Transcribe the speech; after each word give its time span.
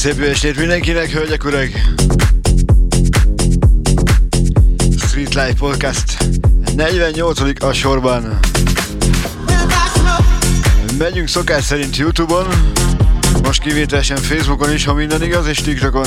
Szép 0.00 0.18
jó 0.18 0.24
estét 0.24 0.56
mindenkinek, 0.56 1.10
hölgyek, 1.10 1.44
urak! 1.44 1.68
Street 4.96 5.34
Life 5.34 5.54
Podcast 5.58 6.24
48 6.76 7.62
a 7.62 7.72
sorban. 7.72 8.38
Megyünk 10.98 11.28
szokás 11.28 11.64
szerint 11.64 11.96
Youtube-on, 11.96 12.46
most 13.42 13.62
kivételesen 13.62 14.16
Facebookon 14.16 14.72
is, 14.72 14.84
ha 14.84 14.94
minden 14.94 15.22
igaz, 15.22 15.46
és 15.46 15.58
TikTokon. 15.58 16.06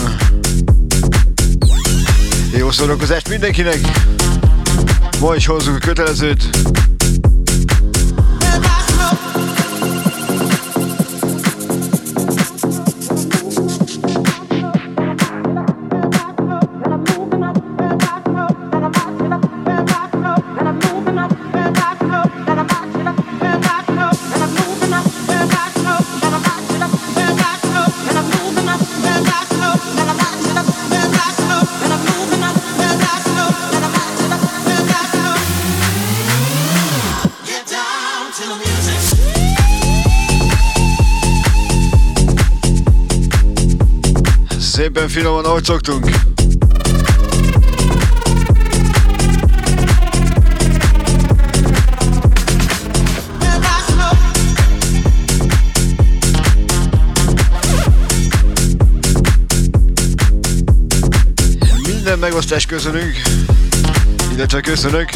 Jó 2.58 2.72
szórakozást 2.72 3.30
mindenkinek! 3.30 3.80
Ma 5.20 5.36
is 5.36 5.46
hozzuk 5.46 5.76
a 5.76 5.80
kötelezőt, 5.80 6.50
Szépen 44.94 45.09
finoman, 45.09 45.46
ahogy 45.46 45.64
szoktunk. 45.64 46.09
Minden 61.86 62.20
megosztást 62.20 62.68
köszönünk, 62.68 63.22
illetve 64.36 64.62
köszönök. 64.62 65.09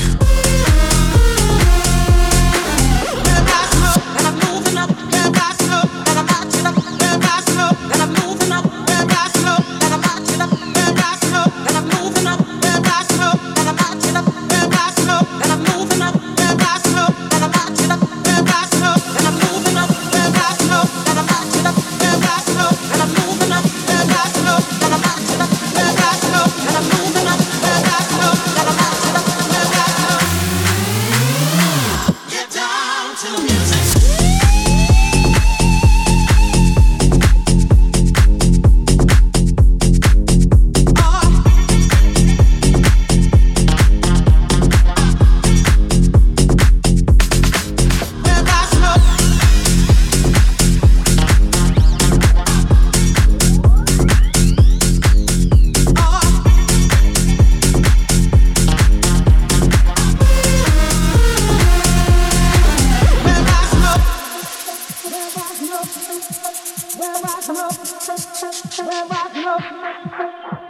Where 67.48 67.56
I 67.56 69.32
look, 69.36 69.64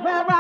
where 0.04 0.26
I 0.30 0.37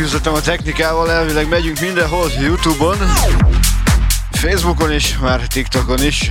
megküzdöttem 0.00 0.34
a 0.34 0.40
technikával, 0.40 1.10
elvileg 1.10 1.48
megyünk 1.48 1.80
mindenhol, 1.80 2.30
Youtube-on, 2.40 2.96
Facebookon 4.30 4.92
is, 4.92 5.18
már 5.18 5.46
TikTokon 5.46 6.02
is. 6.02 6.30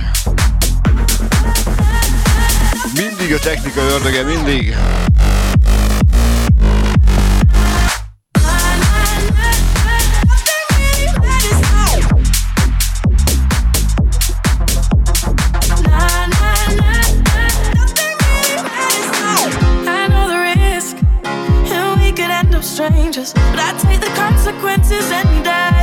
Mindig 2.94 3.32
a 3.34 3.38
technika 3.38 3.80
ördöge, 3.80 4.22
mindig. 4.22 4.76
but 23.16 23.58
I 23.58 23.76
take 23.82 24.00
the 24.00 24.06
consequences 24.14 25.10
any 25.10 25.42
day. 25.42 25.79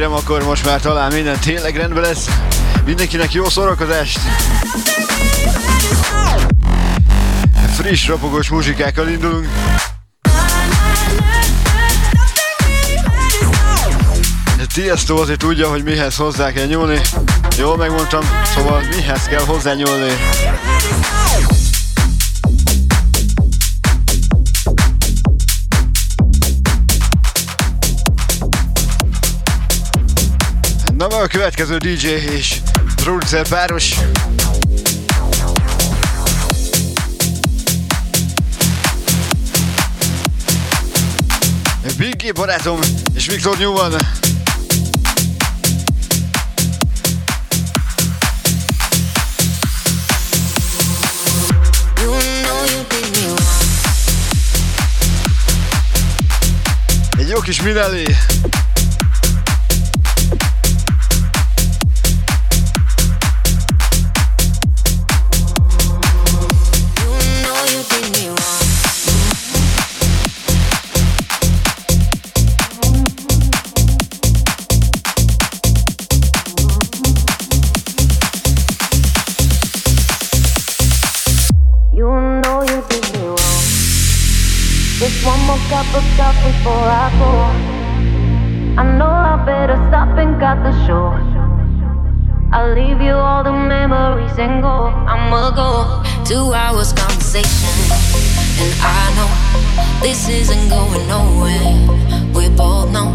Kérem, 0.00 0.14
akkor 0.14 0.44
most 0.44 0.64
már 0.64 0.80
talán 0.80 1.12
minden 1.12 1.38
tényleg 1.38 1.76
rendben 1.76 2.02
lesz. 2.02 2.28
Mindenkinek 2.84 3.32
jó 3.32 3.48
szórakozást! 3.48 4.18
Friss, 7.76 8.06
rapogós 8.06 8.48
muzsikákkal 8.48 9.08
indulunk. 9.08 9.48
Tiesto 14.74 15.16
azért 15.16 15.38
tudja, 15.38 15.68
hogy 15.68 15.84
mihez 15.84 16.16
hozzá 16.16 16.52
kell 16.52 16.66
nyúlni. 16.66 17.00
Jól 17.58 17.76
megmondtam, 17.76 18.22
szóval 18.54 18.82
mihez 18.96 19.24
kell 19.24 19.44
hozzá 19.44 19.74
a 31.22 31.26
következő 31.26 31.76
DJ 31.76 32.06
és 32.08 32.60
producer 32.94 33.48
páros. 33.48 33.94
Biggie 41.96 42.32
barátom 42.32 42.78
és 43.14 43.26
Viktor 43.26 43.58
Newman. 43.58 43.94
Egy 57.18 57.28
jó 57.28 57.40
kis 57.40 57.62
Minelli. 57.62 58.16
before 86.60 86.92
I 87.04 87.08
go. 87.18 87.32
I 88.80 88.84
know 88.98 89.08
I 89.08 89.42
better 89.46 89.76
stop 89.88 90.18
and 90.18 90.38
cut 90.38 90.62
the 90.62 90.72
show. 90.86 91.08
I'll 92.52 92.74
leave 92.74 93.00
you 93.00 93.14
all 93.14 93.42
the 93.42 93.52
memories 93.52 94.36
and 94.38 94.60
go. 94.60 94.92
I'ma 95.12 95.50
go. 95.56 96.02
Two 96.24 96.52
hours 96.52 96.92
conversation. 96.92 97.72
And 98.60 98.72
I 98.82 99.00
know 99.16 99.30
this 100.02 100.28
isn't 100.28 100.68
going 100.68 101.08
nowhere. 101.08 101.64
We 102.36 102.50
both 102.54 102.92
know 102.92 103.10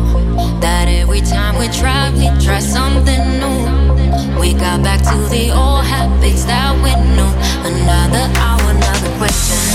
that 0.62 0.88
every 0.88 1.22
time 1.22 1.60
we 1.60 1.68
try, 1.68 2.10
we 2.18 2.26
try 2.44 2.60
something 2.60 3.24
new. 3.42 4.40
We 4.42 4.54
got 4.54 4.82
back 4.82 5.02
to 5.12 5.18
the 5.30 5.52
old 5.52 5.86
habits 5.86 6.46
that 6.46 6.74
we 6.82 6.92
knew. 7.14 7.32
Another 7.70 8.26
hour, 8.42 8.72
another 8.72 9.18
question. 9.20 9.75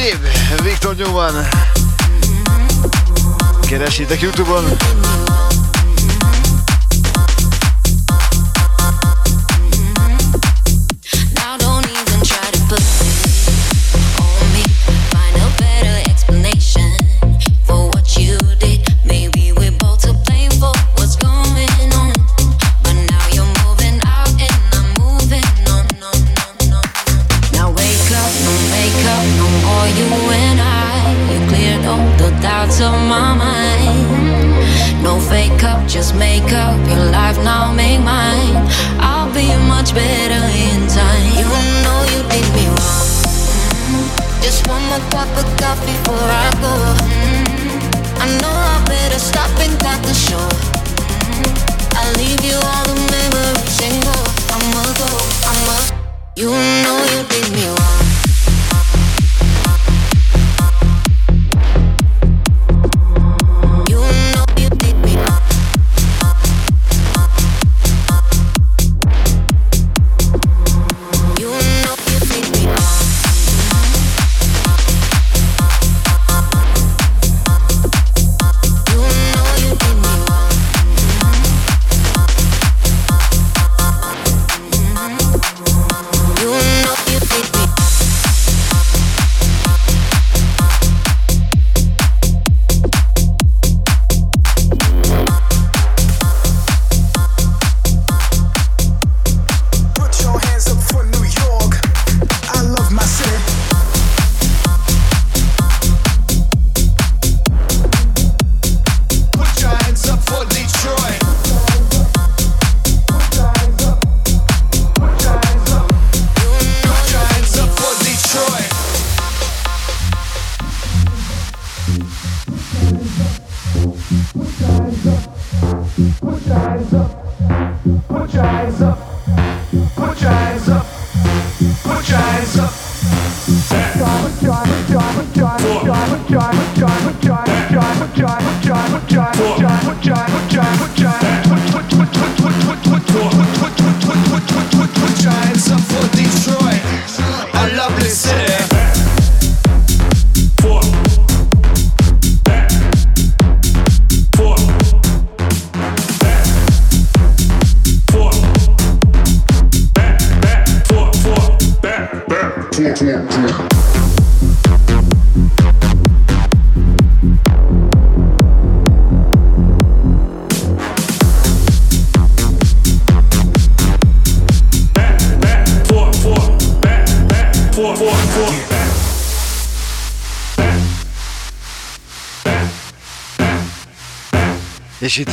Gabe, 0.00 0.64
Viktor 0.64 0.94
Newman. 0.96 1.44
Keresitek 3.68 4.22
Youtube-on. 4.22 4.64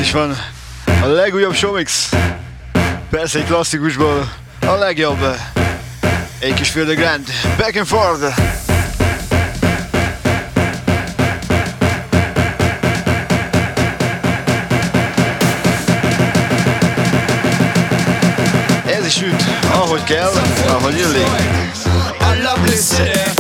Is 0.08 0.14
van 0.14 0.38
a 1.02 1.06
legújabb 1.06 1.54
showmix. 1.54 2.10
Persze 3.10 3.40
egy 3.40 3.46
klasszikusból 3.46 4.34
a 4.62 4.76
legjobb. 4.76 5.38
Egy 6.40 6.54
kis 6.54 6.70
Feel 6.70 6.86
Grand. 6.86 7.28
Back 7.58 7.78
and 7.78 7.88
forth. 7.88 8.40
Ez 18.86 19.06
is 19.06 19.22
üt, 19.22 19.44
ahogy 19.72 20.04
kell, 20.04 20.32
ahogy 20.68 20.98
illik. 20.98 21.28
I 22.20 22.42
love 22.42 22.68
this 22.68 22.98
még 22.98 23.37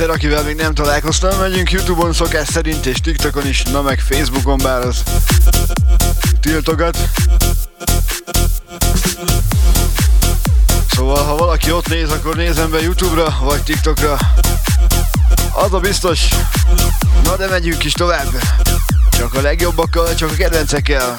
egyszer, 0.00 0.16
akivel 0.16 0.42
még 0.42 0.56
nem 0.56 0.74
találkoztam, 0.74 1.38
megyünk 1.38 1.70
Youtube-on 1.70 2.12
szokás 2.12 2.48
szerint 2.48 2.86
és 2.86 3.00
TikTokon 3.00 3.46
is, 3.46 3.62
na 3.62 3.82
meg 3.82 3.98
Facebookon, 3.98 4.58
bár 4.58 4.86
az 4.86 5.02
tiltogat. 6.40 6.98
Szóval, 10.90 11.24
ha 11.24 11.36
valaki 11.36 11.72
ott 11.72 11.88
néz, 11.88 12.10
akkor 12.10 12.36
nézem 12.36 12.70
be 12.70 12.80
Youtube-ra, 12.80 13.36
vagy 13.42 13.62
TikTokra. 13.62 14.18
Az 15.52 15.72
a 15.72 15.78
biztos. 15.78 16.28
Na 17.24 17.36
de 17.36 17.46
megyünk 17.46 17.84
is 17.84 17.92
tovább. 17.92 18.28
Csak 19.10 19.34
a 19.34 19.40
legjobbakkal, 19.40 20.14
csak 20.14 20.30
a 20.30 20.34
kedvencekkel. 20.34 21.18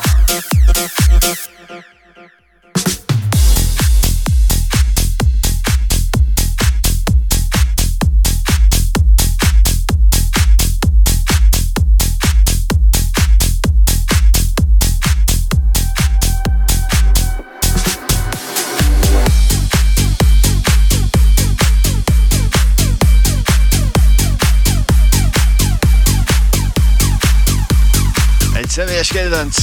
Személyes 28.72 29.08
kedvenc. 29.08 29.58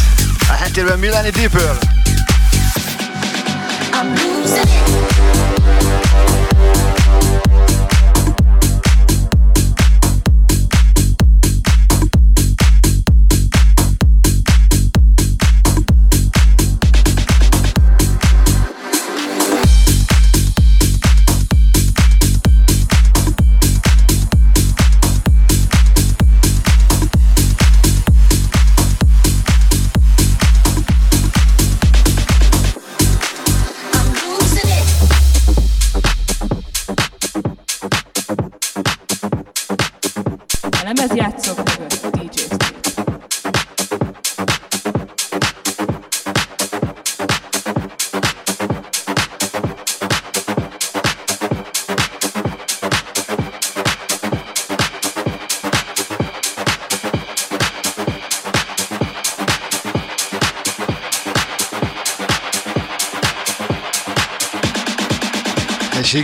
A 0.48 0.52
háttérben 0.52 0.98
Milani 0.98 1.30
Deeper. 1.30 1.78
I'm 3.92 4.14
losing 4.14 4.68
it. 4.68 6.37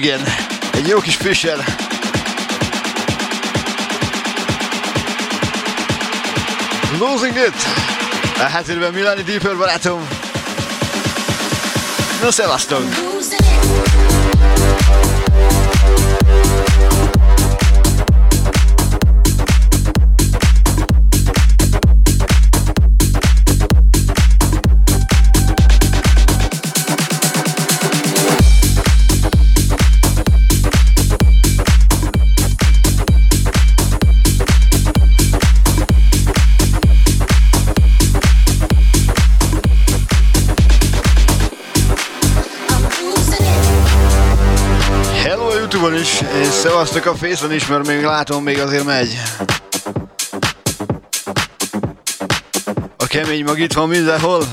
Igen, 0.05 0.21
egy 0.73 0.87
jó 0.89 1.01
kis 1.01 1.17
Fisher. 1.17 1.65
Losing 6.99 7.37
it! 7.37 7.55
A 8.37 8.43
háttérben 8.43 8.93
Milani 8.93 9.23
Deeper 9.23 9.57
barátom. 9.57 10.09
No, 12.23 12.31
szevasztok! 12.31 12.83
Szevasztok 46.65 47.07
a 47.07 47.15
Facen 47.15 47.53
is, 47.53 47.67
mert 47.67 47.87
még 47.87 48.03
látom, 48.03 48.43
még 48.43 48.59
azért 48.59 48.85
megy. 48.85 49.21
A 52.97 53.07
kemény 53.07 53.45
mag 53.45 53.59
itt 53.59 53.73
van 53.73 53.89
mindenhol. 53.89 54.45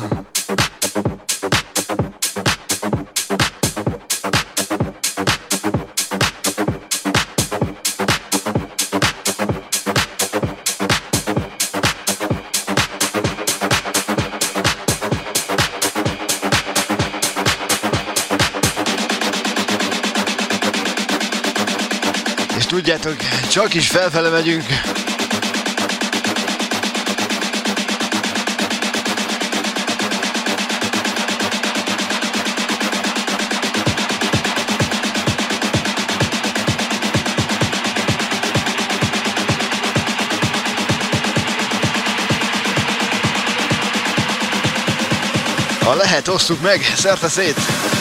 Csak 23.52 23.74
is 23.74 23.88
felfele 23.88 24.30
megyünk. 24.30 24.64
Ha 45.80 45.96
lehet, 45.96 46.28
osszuk 46.28 46.62
meg, 46.62 46.82
szerte 46.96 47.28
szét! 47.30 48.01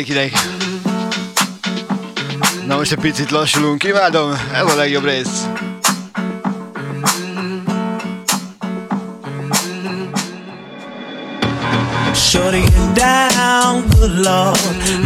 Mindenkinek. 0.00 0.32
Na 2.66 2.76
most 2.76 2.92
egy 2.92 2.98
picit 2.98 3.30
lassulunk, 3.30 3.84
imádom, 3.84 4.32
ez 4.54 4.72
a 4.72 4.76
legjobb 4.76 5.04
rész. 5.04 5.46
Shorty 12.14 12.64
down, 12.94 13.84
good 13.98 14.18
lord. 14.24 14.58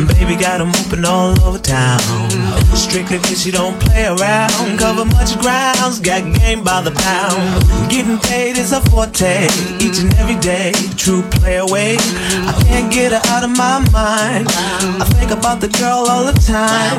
Baby 0.07 0.35
got 0.35 0.41
got 0.41 0.61
'em 0.61 0.71
open 0.85 1.05
all 1.05 1.33
over 1.47 1.61
town. 1.61 2.29
Strictly 2.75 3.19
cause 3.19 3.47
you 3.47 3.53
don't 3.53 3.79
play 3.79 4.05
around. 4.05 4.79
Cover 4.79 5.05
much 5.05 5.39
grounds, 5.39 6.01
got 6.01 6.23
game 6.39 6.63
by 6.63 6.81
the 6.83 6.91
pound. 6.91 7.65
Getting 7.89 8.19
paid 8.19 8.57
is 8.57 8.73
a 8.73 8.81
forte, 8.91 9.49
each 9.79 9.99
and 9.99 10.15
every 10.19 10.39
day. 10.39 10.73
True 11.05 11.21
play 11.37 11.59
away. 11.59 11.99
I 12.01 12.65
can't 12.65 12.91
get 12.91 13.13
her 13.13 13.21
out 13.29 13.45
of 13.45 13.51
my 13.51 13.79
mind. 13.93 14.49
I 14.49 15.05
think 15.13 15.33
about 15.33 15.61
the 15.61 15.69
girl 15.69 16.09
all 16.09 16.25
the 16.25 16.33
time. 16.33 16.97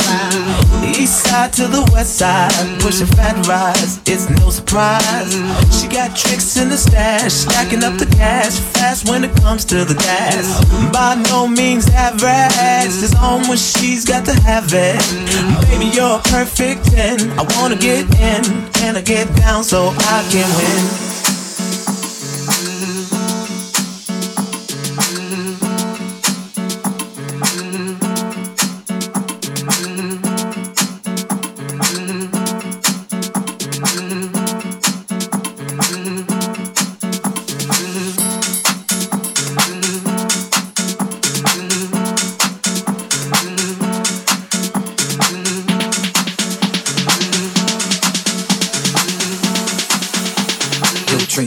East 0.94 1.24
side 1.26 1.52
to 1.54 1.65
the 1.65 1.82
west 1.91 2.20
side, 2.20 2.54
pushing 2.82 3.08
fat 3.08 3.34
rides, 3.48 4.00
it's 4.06 4.30
no 4.30 4.52
surprise. 4.52 5.34
She 5.74 5.88
got 5.88 6.15
tricks 6.15 6.56
in 6.56 6.70
the 6.70 6.78
stash, 6.78 7.34
stacking 7.34 7.84
up 7.84 7.98
the 7.98 8.06
cash 8.06 8.60
fast 8.78 9.10
when 9.10 9.24
it 9.24 9.36
comes 9.38 9.65
to 9.65 9.84
the 9.84 9.96
gas. 9.96 10.63
By 10.94 11.15
no 11.32 11.48
means 11.48 11.89
average, 11.89 12.94
it's 13.02 13.15
on 13.15 13.48
when 13.48 13.58
she's 13.58 14.06
got 14.06 14.24
to 14.26 14.36
have 14.41 14.70
it. 14.72 15.02
Baby, 15.65 15.89
you're 15.96 16.20
a 16.20 16.22
perfect 16.30 16.86
10. 16.91 17.39
I 17.39 17.44
wanna 17.58 17.76
get 17.76 18.06
in, 18.20 18.46
and 18.86 18.98
I 18.98 19.02
get 19.02 19.36
down 19.36 19.63
so 19.63 19.89
I 19.98 20.22
can 20.30 20.46
win. 20.58 21.05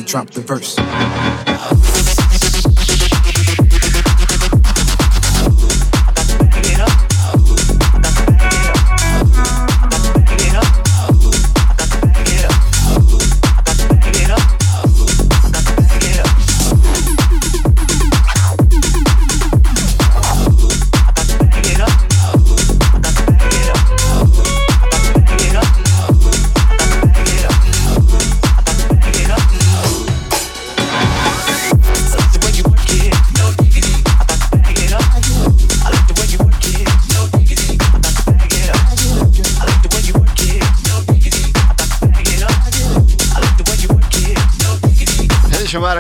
Drop 0.09 0.31
the 0.31 0.41
verse. 0.41 1.58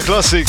Klasszik. 0.08 0.48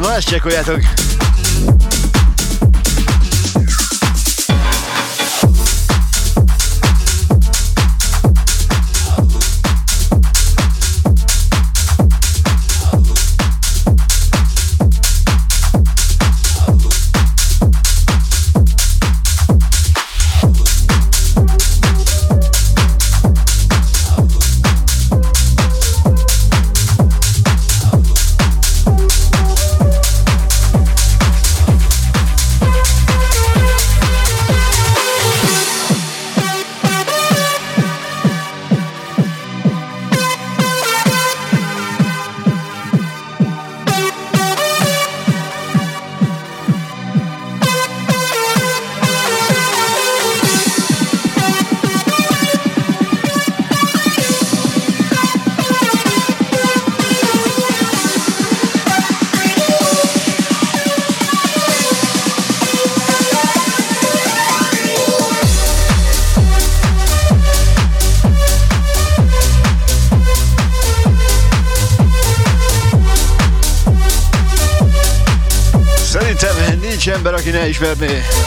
Na 0.00 0.14
ezt 0.14 0.28
csekkoljátok. 0.28 1.09
Aki 77.50 77.58
ne 77.58 77.68
ismerné. 77.68 78.39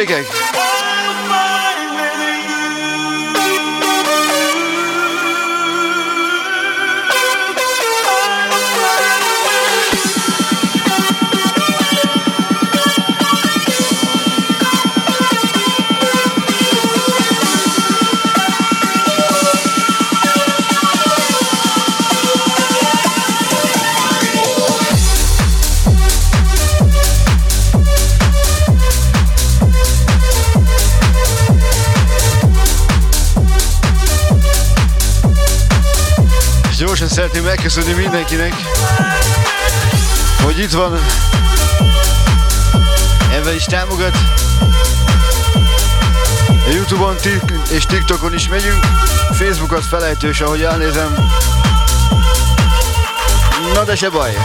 Ligek. 0.00 0.79
Szeretném 37.10 37.44
megköszönni 37.44 37.92
mindenkinek, 37.92 38.54
hogy 40.42 40.58
itt 40.58 40.70
van, 40.72 41.00
ebben 43.32 43.54
is 43.54 43.64
támogat. 43.64 44.16
A 46.66 46.70
Youtube-on 46.74 47.16
és 47.70 47.86
TikTokon 47.86 48.34
is 48.34 48.48
megyünk, 48.48 48.86
Facebookot 49.32 49.84
felejtős, 49.84 50.40
ahogy 50.40 50.62
elnézem. 50.62 51.14
Na 53.74 53.84
de 53.84 53.96
se 53.96 54.08
baj. 54.08 54.36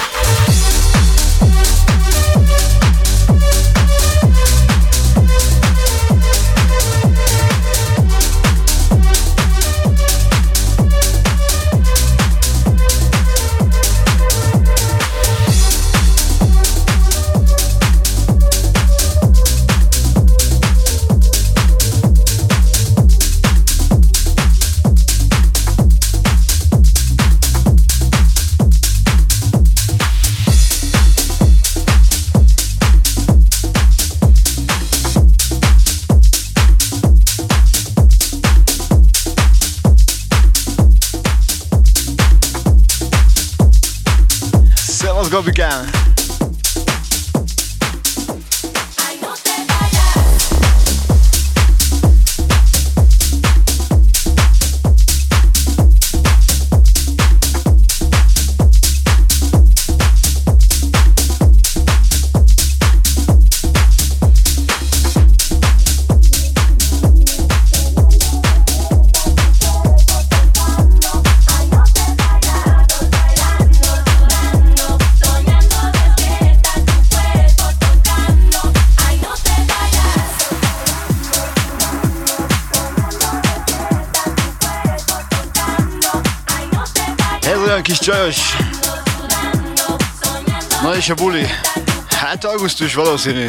Augusztus 92.86 93.04
valószínű. 93.04 93.48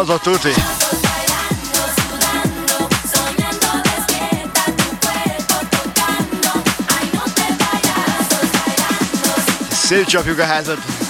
Az 0.00 0.08
a 0.08 0.18
tuti. 0.18 0.52
Szétcsapjuk 9.70 10.38
a 10.38 10.44
házat. 10.44 11.05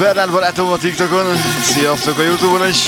Bernard 0.00 0.30
barátom 0.30 0.70
a 0.70 0.78
TikTokon, 0.78 1.36
sziasztok 1.62 2.18
a 2.18 2.22
Youtube-on 2.22 2.68
is. 2.68 2.86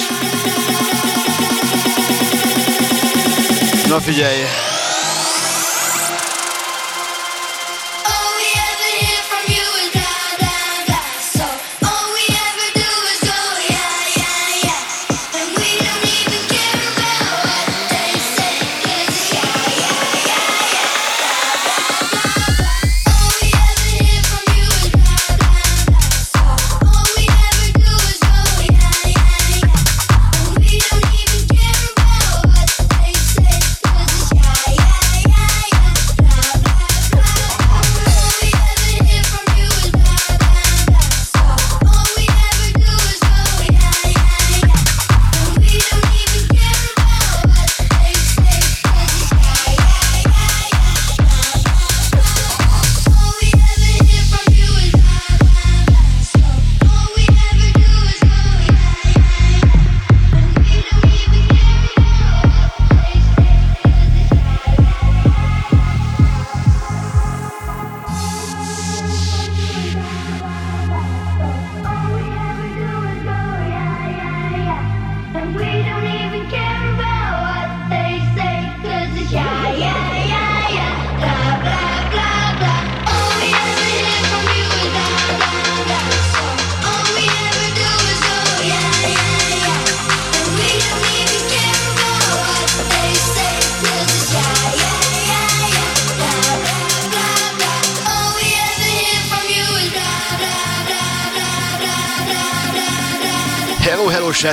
Na 3.89 4.01
figyelj! 4.01 4.72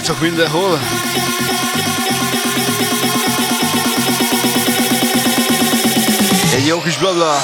csak 0.10 0.22
mindenhol. 0.22 0.80
Egy 6.56 6.68
jó 6.68 6.82
kis 6.82 6.98
blabla. 6.98 7.42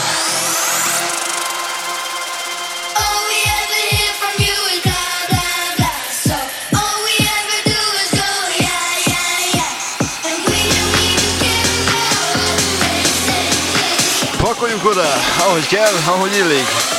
Pakoljunk 14.37 14.85
oda, 14.85 15.13
ahogy 15.39 15.67
kell, 15.67 15.93
ahogy 16.05 16.35
illik. 16.35 16.94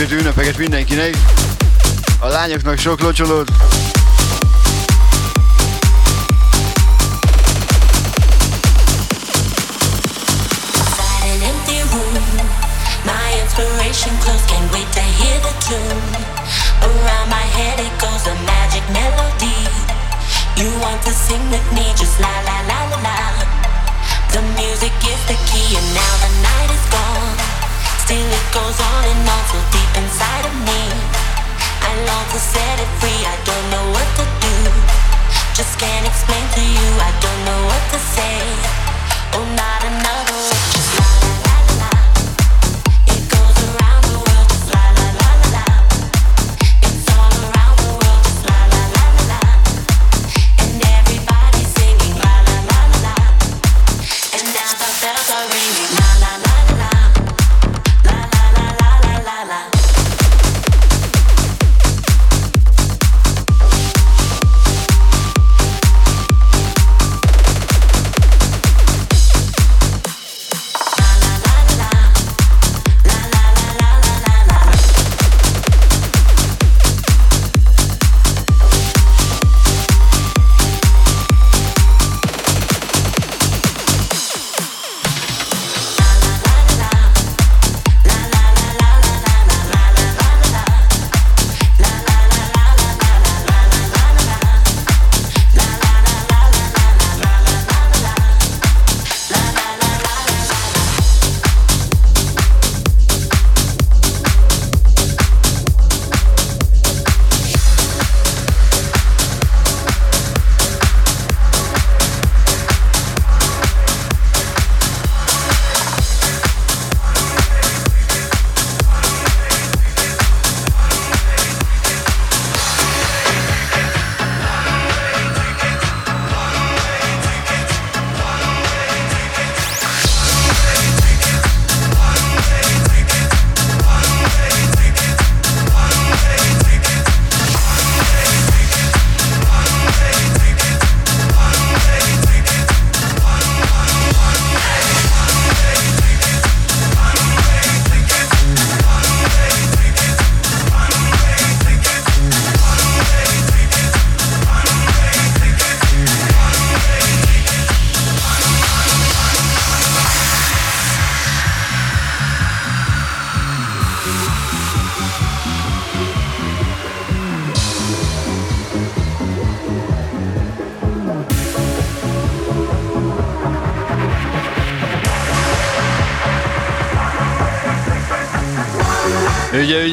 dicsőítő 0.00 0.24
ünnepeket 0.24 0.58
mindenkinek. 0.58 1.16
A 2.18 2.26
lányoknak 2.26 2.78
sok 2.78 3.00
locsolót. 3.00 3.50
goes 28.52 28.80
on. 28.80 28.89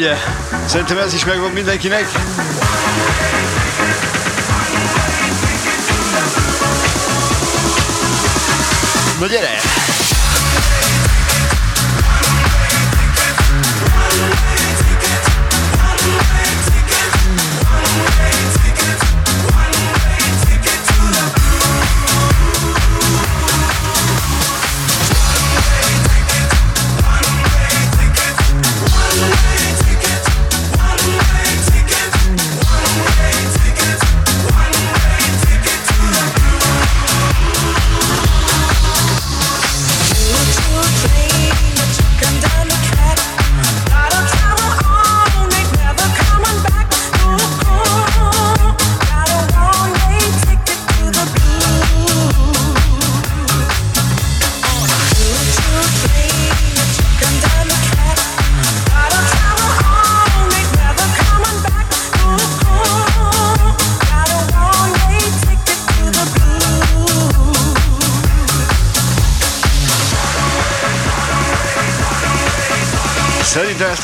Ugye. 0.08 0.18
Szerintem 0.66 0.97
ez 0.97 1.14
is 1.14 1.26
megvan 1.26 1.51
mindenkinek. 1.51 2.05
Na 9.20 9.28
gyere! 9.28 9.86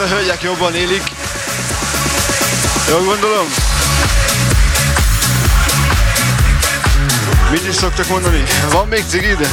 A 0.03 0.07
hölgyek 0.07 0.41
jobban 0.41 0.75
élik. 0.75 1.01
Jól 2.89 3.03
gondolom? 3.03 3.47
Mit 7.51 7.67
is 7.67 7.75
szoktak 7.75 8.07
mondani? 8.07 8.43
Van 8.71 8.87
még 8.87 9.03
cigid? 9.07 9.47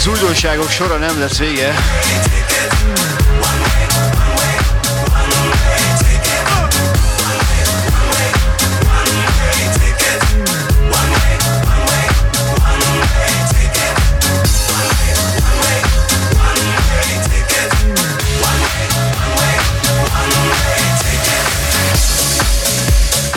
Az 0.00 0.06
újdonságok 0.06 0.70
sora 0.70 0.96
nem 0.96 1.18
lesz 1.18 1.38
vége. 1.38 1.74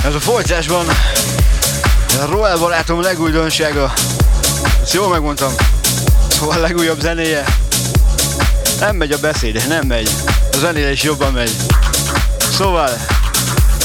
Ez 0.06 0.14
a 0.14 0.20
folytásban 0.20 0.88
a 2.22 2.26
Royal 2.26 2.58
barátom 2.58 3.02
legújdonsága. 3.02 3.94
Ezt 4.82 4.94
jól 4.94 5.10
megmondtam. 5.10 5.54
A 6.50 6.60
legújabb 6.60 7.00
zenéje. 7.00 7.46
Nem 8.80 8.96
megy 8.96 9.12
a 9.12 9.18
beszéd, 9.18 9.68
nem 9.68 9.88
megy. 9.88 10.10
A 10.52 10.58
zenéje 10.58 10.92
is 10.92 11.04
jobban 11.04 11.34
megy. 11.34 11.52
Szóval, 12.58 12.90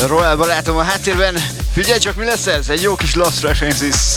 Royal 0.06 0.36
barátom 0.36 0.76
a 0.76 0.82
háttérben. 0.82 1.34
Figyelj 1.72 1.98
csak 1.98 2.16
mi 2.16 2.24
lesz 2.24 2.46
ez? 2.46 2.68
Egy 2.68 2.82
jó 2.82 2.94
kis 2.94 3.14
Lost 3.14 3.40
References. 3.42 4.07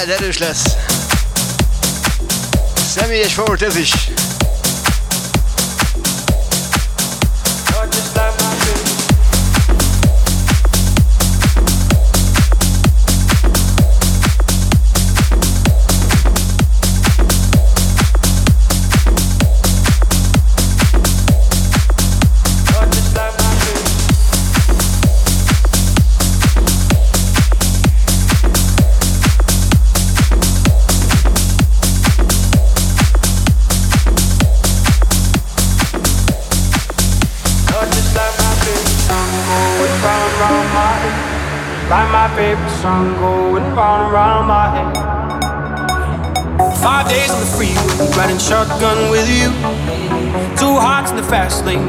Figyeld, 0.00 0.20
erős 0.20 0.38
lesz! 0.38 0.76
Személyes 2.94 3.34
volt 3.34 3.62
ez 3.62 3.76
is! 3.76 3.92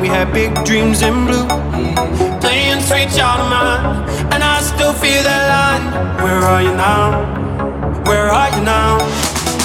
We 0.01 0.07
had 0.07 0.33
big 0.33 0.51
dreams 0.65 1.03
in 1.03 1.13
blue. 1.27 1.45
Playing 2.41 2.81
sweet 2.81 3.09
child 3.13 3.45
of 3.45 3.49
mine, 3.53 4.09
and 4.33 4.41
I 4.43 4.59
still 4.61 4.93
feel 4.93 5.21
that 5.21 5.43
line. 5.53 5.85
Where 6.23 6.41
are 6.41 6.61
you 6.63 6.73
now? 6.73 7.21
Where 8.09 8.27
are 8.27 8.49
you 8.49 8.63
now? 8.65 8.97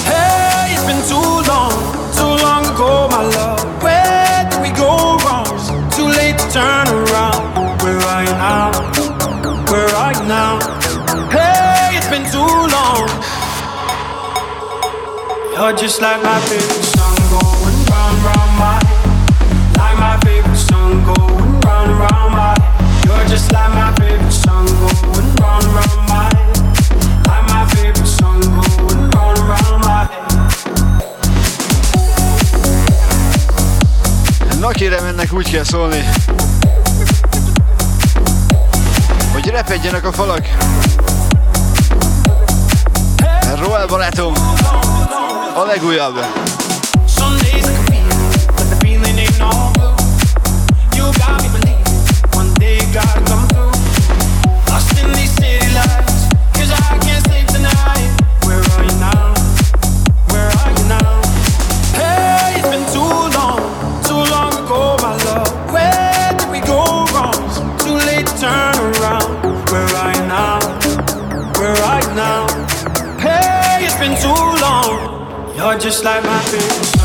Hey, 0.05 0.77
it's 0.77 0.85
been 0.85 1.01
too 1.09 1.31
long, 1.49 1.73
too 2.13 2.33
long 2.45 2.63
ago, 2.69 3.09
my 3.09 3.25
love. 3.33 3.65
Where 3.81 4.45
did 4.49 4.61
we 4.61 4.69
go 4.77 5.17
wrong? 5.25 5.49
Too 5.97 6.05
late 6.05 6.37
to 6.37 6.47
turn 6.53 6.85
around. 6.85 7.41
Where 7.81 7.97
are 7.97 8.23
you 8.23 8.35
now? 8.37 8.69
Where 9.73 9.89
are 9.89 10.13
you 10.13 10.25
now? 10.29 10.61
Hey, 11.33 11.97
it's 11.97 12.09
been 12.13 12.25
too 12.29 12.53
long. 12.77 13.09
You're 15.57 15.75
just 15.75 15.99
like 15.99 16.21
my 16.21 16.39
favorite 16.41 16.86
úgy 35.47 35.53
kell 35.53 35.63
szólni, 35.63 36.09
hogy 39.33 39.49
repedjenek 39.49 40.05
a 40.05 40.11
falak. 40.11 40.47
Roel 43.55 43.87
barátom, 43.87 44.33
A 45.55 45.63
legújabb. 45.65 46.25
Just 75.87 76.03
like 76.03 76.21
my 76.25 76.41
favorite 76.41 76.96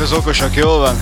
az 0.00 0.12
okosak, 0.12 0.54
jól 0.54 0.78
van? 0.78 0.96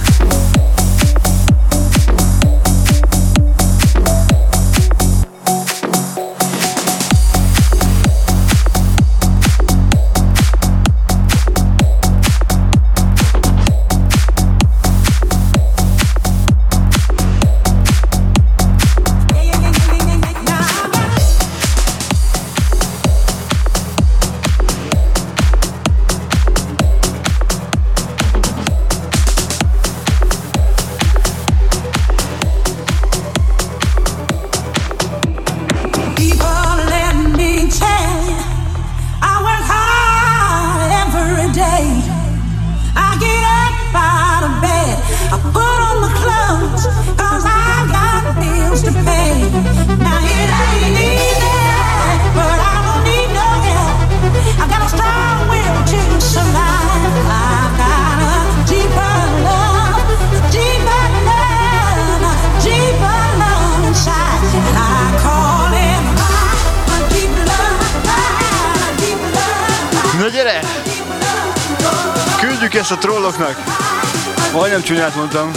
Csúnyát 74.82 75.14
mondtam, 75.14 75.51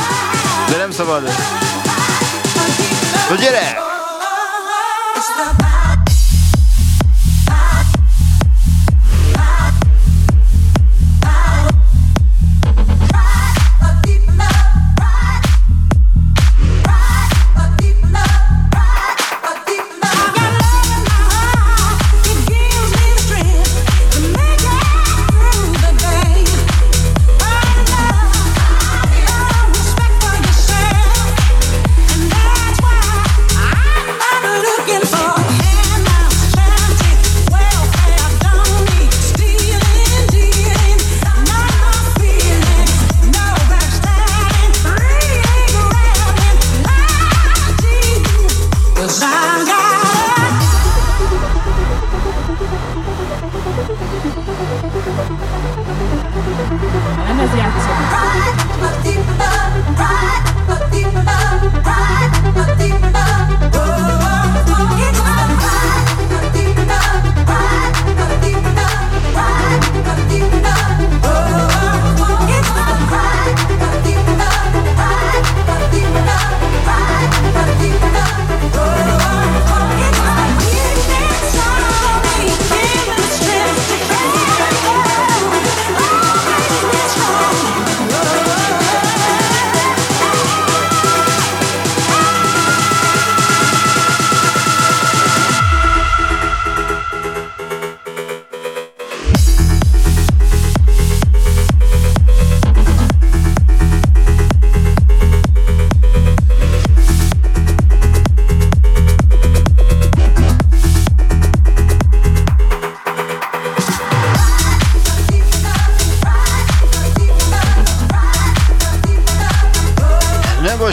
de 0.69 0.77
nem 0.77 0.91
szabad. 0.91 1.29
Na 3.29 3.35
gyere! 3.35 3.86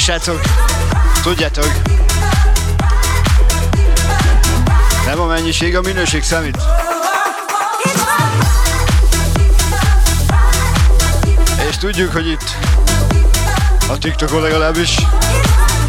Srácok, 0.05 0.41
tudjátok, 1.23 1.73
nem 5.07 5.21
a 5.21 5.27
mennyiség, 5.27 5.77
a 5.77 5.81
minőség 5.81 6.23
számít. 6.23 6.57
És 11.69 11.77
tudjuk, 11.77 12.13
hogy 12.13 12.27
itt, 12.27 12.57
a 13.89 13.99
TikTokon 13.99 14.43
legalábbis, 14.43 14.97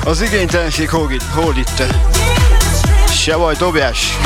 az 0.04 0.22
igénytelenség 0.22 0.90
hol 0.90 1.56
itt. 1.56 1.84
Se 3.10 3.36
baj, 3.36 3.56
dobjás! 3.56 4.18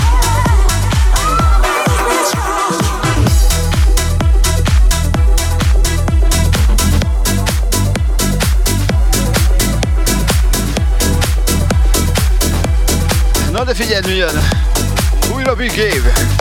Figyeld, 13.79 14.05
mi 14.07 14.13
jön. 14.13 14.39
Újra 15.33 15.55
Big 15.55 15.75
Game. 15.75 16.38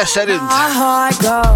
Szokás 0.00 0.08
szerint. 0.08 0.40
just 1.10 1.49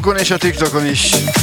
Facebookon 0.00 0.22
és 0.22 0.30
a 0.30 0.38
TikTokon 0.38 0.86
is. 0.86 1.39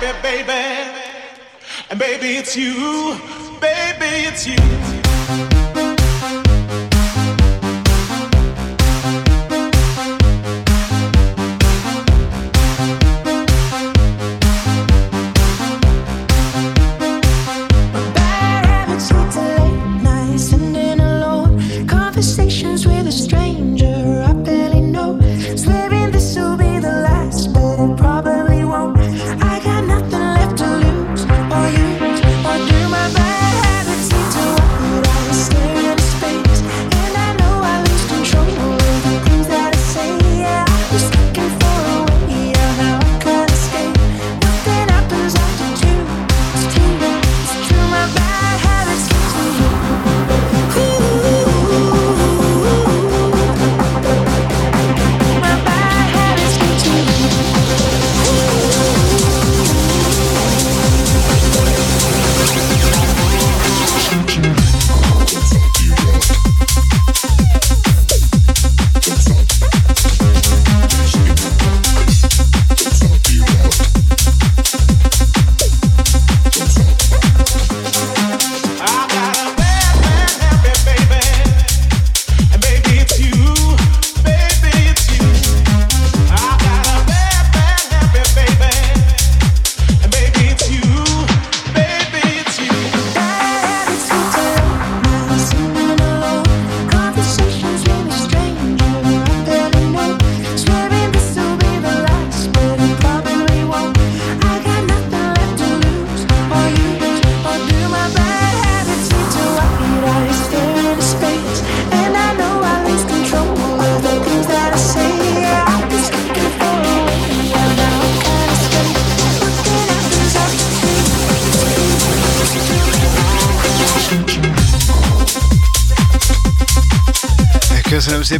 happy, 0.00 0.22
baby. 0.22 0.98
And 1.90 1.98
baby, 1.98 2.36
it's 2.36 2.56
you. 2.56 3.18
Baby, 3.60 4.28
it's 4.28 4.46
you. 4.46 5.59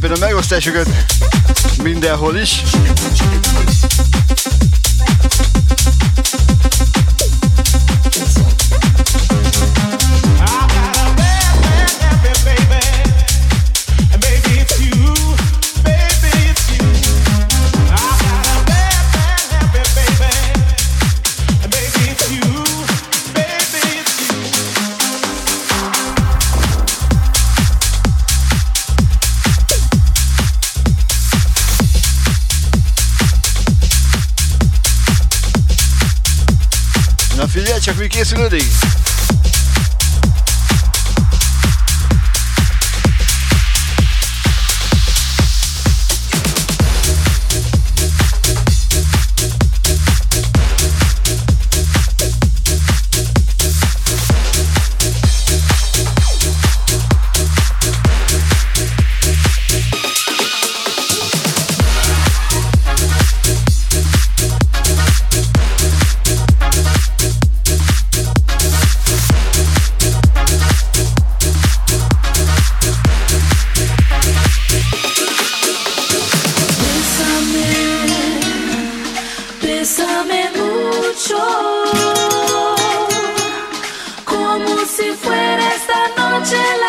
Szépen 0.01 0.17
a 0.17 0.19
megosztásokat 0.19 0.89
mindenhol 1.83 2.37
is. 2.37 2.63
listening. 38.37 38.80
Meg. 86.49 86.80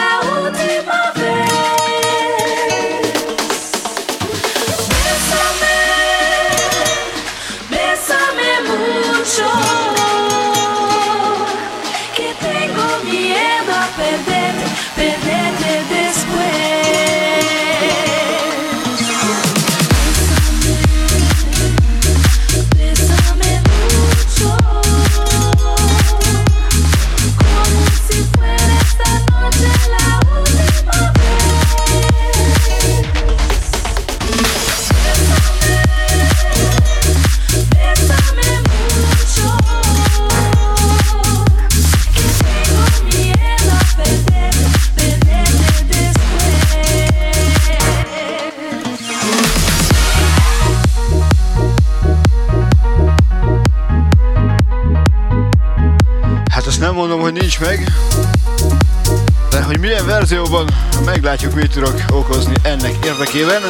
Mit 61.61 61.71
tudok 61.71 61.95
okozni 62.09 62.53
ennek 62.63 63.05
érdekében. 63.05 63.61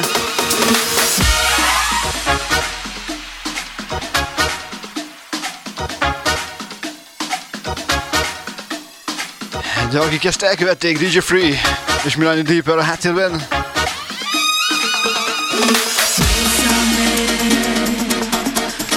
De 9.92 10.00
akik 10.00 10.26
ezt 10.26 10.42
elkövették, 10.42 10.98
DJ 10.98 11.20
Free 11.20 11.62
és 12.04 12.16
Milani 12.16 12.42
Deeper 12.42 12.78
a 12.78 12.82
háttérben, 12.82 13.48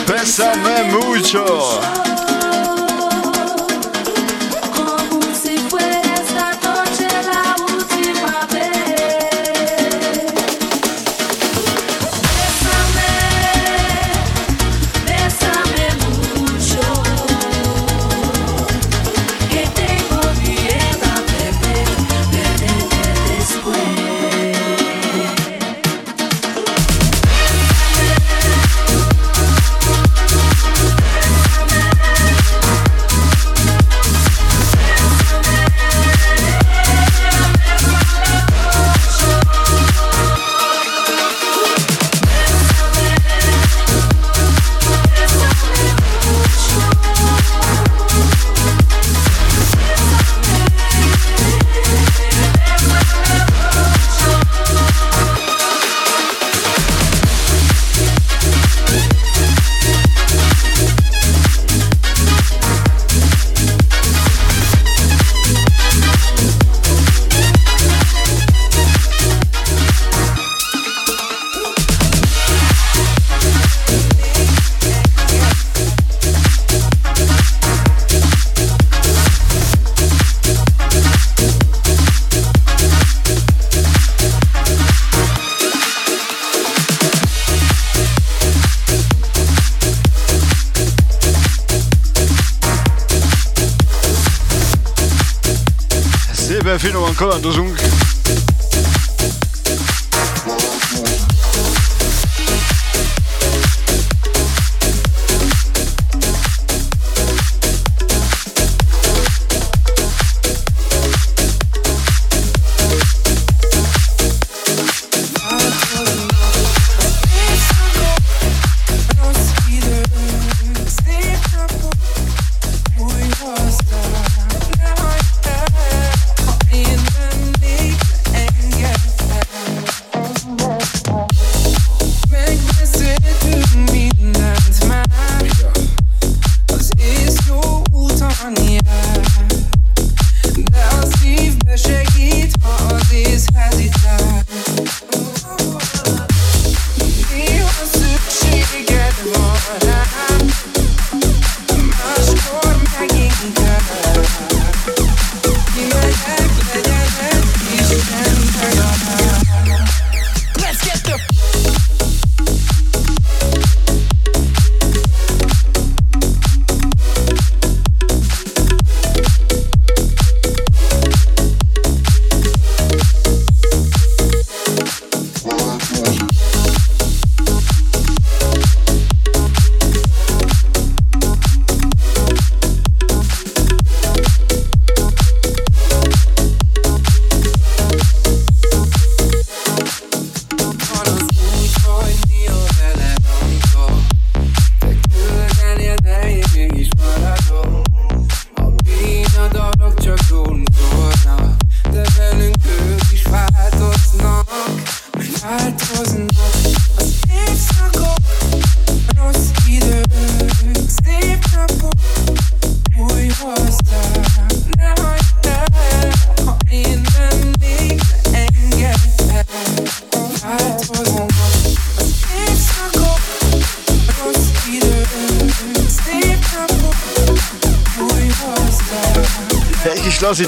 Pésame 0.07 0.83
mucho! 0.91 2.14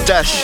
to. 0.05 0.36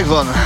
Saigon. 0.00 0.39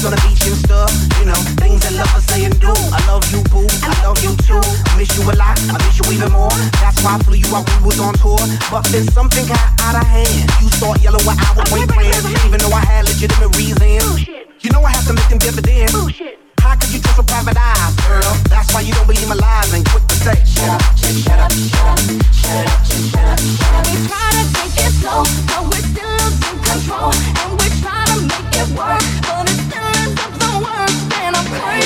Parties 0.00 0.16
on 0.16 0.16
the 0.16 0.32
beach 0.32 0.48
and 0.48 0.56
stuff, 0.56 0.88
you 1.20 1.26
know, 1.28 1.36
things 1.60 1.84
that 1.84 1.92
lovers 1.92 2.24
say 2.24 2.44
and 2.48 2.56
do. 2.56 2.72
I 2.72 3.00
love 3.04 3.20
you, 3.28 3.44
boo. 3.52 3.68
I 3.84 3.92
love 4.00 4.16
you 4.24 4.32
too. 4.48 4.56
I 4.56 4.96
miss 4.96 5.12
you 5.12 5.28
a 5.28 5.34
lot. 5.36 5.60
I 5.68 5.76
miss 5.76 6.00
you 6.00 6.08
even 6.16 6.32
more. 6.32 6.48
That's 6.80 6.96
why 7.04 7.16
I 7.16 7.18
flew 7.20 7.36
you 7.36 7.50
out 7.52 7.68
when 7.68 7.84
we 7.84 7.92
was 7.92 8.00
on 8.00 8.14
tour. 8.16 8.40
But 8.72 8.88
then 8.88 9.04
something 9.12 9.44
got 9.44 9.60
out 9.84 10.00
of 10.00 10.06
hand. 10.08 10.48
You 10.56 10.72
start 10.72 11.04
yelling 11.04 11.20
while 11.28 11.36
I 11.36 11.52
was 11.52 11.68
waiting, 11.68 12.00
even 12.48 12.58
though 12.64 12.72
I 12.72 12.80
had 12.80 13.04
legitimate 13.12 13.52
reasons. 13.60 14.00
Bullshit. 14.08 14.48
You 14.64 14.70
know 14.72 14.80
I 14.80 14.90
have 14.90 15.04
to 15.04 15.12
make 15.12 15.28
them 15.28 15.36
dividends. 15.36 15.92
Bullshit. 15.92 16.40
How 16.64 16.76
could 16.80 16.92
you 16.92 17.00
trust 17.00 17.20
a 17.20 17.24
private 17.24 17.60
eye, 17.60 17.92
girl? 18.08 18.32
That's 18.48 18.72
why 18.72 18.80
you 18.80 18.96
don't 18.96 19.04
believe 19.04 19.28
my 19.28 19.36
lies 19.36 19.72
and 19.76 19.84
quit 19.84 20.04
the 20.08 20.16
say 20.16 20.36
Shut 20.48 20.80
up, 20.80 20.80
shut 20.96 21.40
up, 21.40 21.52
shut 21.52 21.88
up, 21.88 22.00
shut 22.32 22.68
up, 22.68 22.84
shut 22.88 23.20
up, 23.20 23.36
shut 23.36 23.72
up 23.76 23.84
We 23.84 23.96
try 24.08 24.28
to 24.32 24.44
take 24.56 24.76
it 24.80 24.92
slow, 25.00 25.24
but 25.44 25.62
we're 25.68 25.84
still 25.92 26.08
losing 26.20 26.60
control 26.64 27.12
And 27.12 27.52
we 27.60 27.68
try 27.84 28.00
to 28.12 28.16
make 28.28 28.52
it 28.60 28.68
work, 28.76 29.04
but 29.24 29.48
it's 29.48 29.59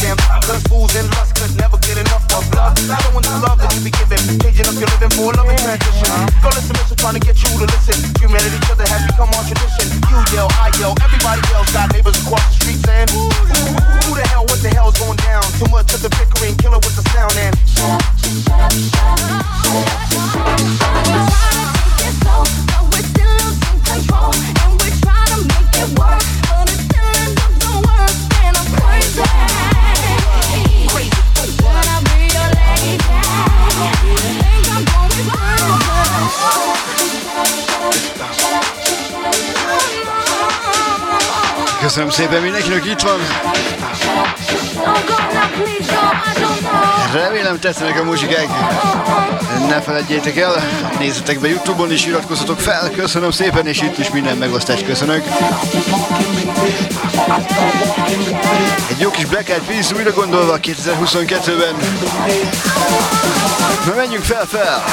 him. 0.00 0.16
Cause 0.44 0.62
fools 0.68 0.94
and 0.96 1.08
lust 1.16 1.36
could 1.36 1.52
never 1.56 1.76
get 1.84 1.96
enough 2.00 2.24
of 2.32 2.44
love. 2.56 2.76
Showing 2.80 3.24
the 3.24 3.36
love 3.44 3.60
that 3.60 3.72
you 3.76 3.84
be 3.84 3.92
giving, 3.92 4.20
changing 4.40 4.66
up 4.66 4.76
your 4.80 4.88
living 4.96 5.12
for 5.12 5.32
a 5.32 5.36
loving 5.36 5.60
transition. 5.60 6.08
Go 6.40 6.48
listen, 6.52 6.74
mission 6.76 6.96
trying 6.96 7.16
to 7.20 7.22
get 7.22 7.36
you 7.40 7.50
to 7.60 7.66
listen. 7.68 7.96
Humanity, 8.20 8.56
each 8.56 8.70
other 8.72 8.88
has 8.88 9.04
become 9.06 9.30
our 9.36 9.44
tradition. 9.44 9.86
You 10.08 10.18
yell, 10.32 10.48
I 10.56 10.72
yell, 10.80 10.96
everybody 11.04 11.40
yells. 11.52 11.68
Got 11.70 11.92
neighbors 11.92 12.16
across 12.24 12.44
the 12.48 12.54
street 12.60 12.80
saying, 12.84 13.08
Who 13.12 14.16
the 14.16 14.24
hell? 14.32 14.44
What 14.48 14.58
the 14.64 14.70
hell's 14.72 14.96
going 14.98 15.20
down? 15.20 15.44
Too 15.60 15.68
much 15.68 15.92
of 15.92 16.00
the 16.00 16.10
bickering, 16.16 16.56
killer 16.56 16.80
with 16.80 16.96
the 16.96 17.04
sound 17.12 17.36
and. 17.36 17.54
Shut 17.68 17.90
up, 17.90 18.04
shut 18.40 18.60
up, 18.60 18.72
shut 18.72 19.20
up, 19.20 19.50
we're 22.90 23.04
still 23.04 23.32
losing 23.44 23.80
control, 23.84 24.32
and 24.32 24.70
we're 24.80 24.96
to 24.96 25.38
make 25.44 25.74
it 25.76 25.88
work, 25.98 26.24
but 26.48 26.66
it's 26.68 26.84
still 26.88 27.10
ends 27.22 27.40
up 27.44 27.52
the 27.60 27.72
worst, 27.86 28.18
and 28.42 28.56
I'm 28.56 28.68
crazy. 28.76 29.69
Köszönöm 41.90 42.10
szépen 42.10 42.42
mindenkinek, 42.42 42.84
itt 42.84 43.00
van. 43.00 43.20
Remélem 47.12 47.58
tetszenek 47.58 48.00
a 48.00 48.04
muzsikák. 48.04 48.46
Ne 49.68 49.80
feledjétek 49.80 50.36
el, 50.36 50.52
nézzetek 50.98 51.40
be 51.40 51.48
Youtube-on 51.48 51.92
is, 51.92 52.06
iratkozzatok 52.06 52.60
fel. 52.60 52.90
Köszönöm 52.90 53.30
szépen, 53.30 53.66
és 53.66 53.80
itt 53.82 53.98
is 53.98 54.10
minden 54.10 54.36
megosztást 54.36 54.84
köszönök. 54.84 55.24
Egy 58.90 58.98
jó 58.98 59.10
kis 59.10 59.24
Black 59.24 59.48
Eyed 59.48 59.62
Peas 59.62 59.92
újra 59.92 60.12
gondolva 60.12 60.58
2022-ben. 60.62 61.74
Na 63.86 63.94
menjünk 63.94 64.24
fel, 64.24 64.46
fel! 64.46 64.84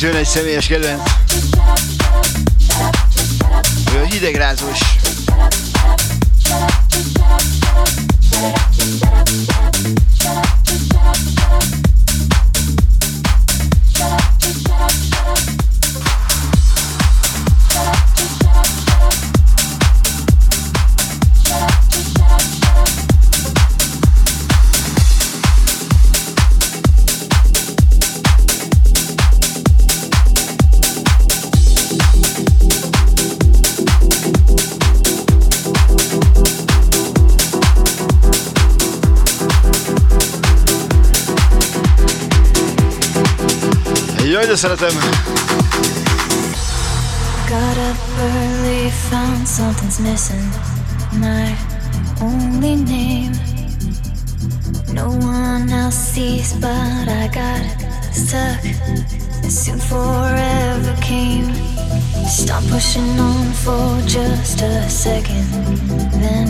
jön 0.00 0.14
egy 0.14 0.26
személyes 0.26 0.66
kedvenc. 0.66 1.10
Ő 3.94 4.00
a 4.00 4.04
hidegrázós. 4.04 5.03
Szeretem. 44.64 44.98
Got 47.48 47.76
up 47.76 47.98
early, 48.18 48.90
found 48.90 49.46
something's 49.46 49.98
missing. 49.98 50.48
My 51.12 51.54
only 52.22 52.76
name. 52.76 53.32
No 54.92 55.08
one 55.08 55.68
else 55.70 55.96
sees, 56.12 56.52
but 56.60 57.08
I 57.08 57.28
got 57.32 57.64
stuck. 58.12 58.60
Soon 59.48 59.78
forever 59.78 60.96
came. 61.00 61.52
Stop 62.26 62.62
pushing 62.70 63.20
on 63.20 63.52
for 63.52 64.00
just 64.06 64.62
a 64.62 64.88
second. 64.88 65.46
Then 66.22 66.48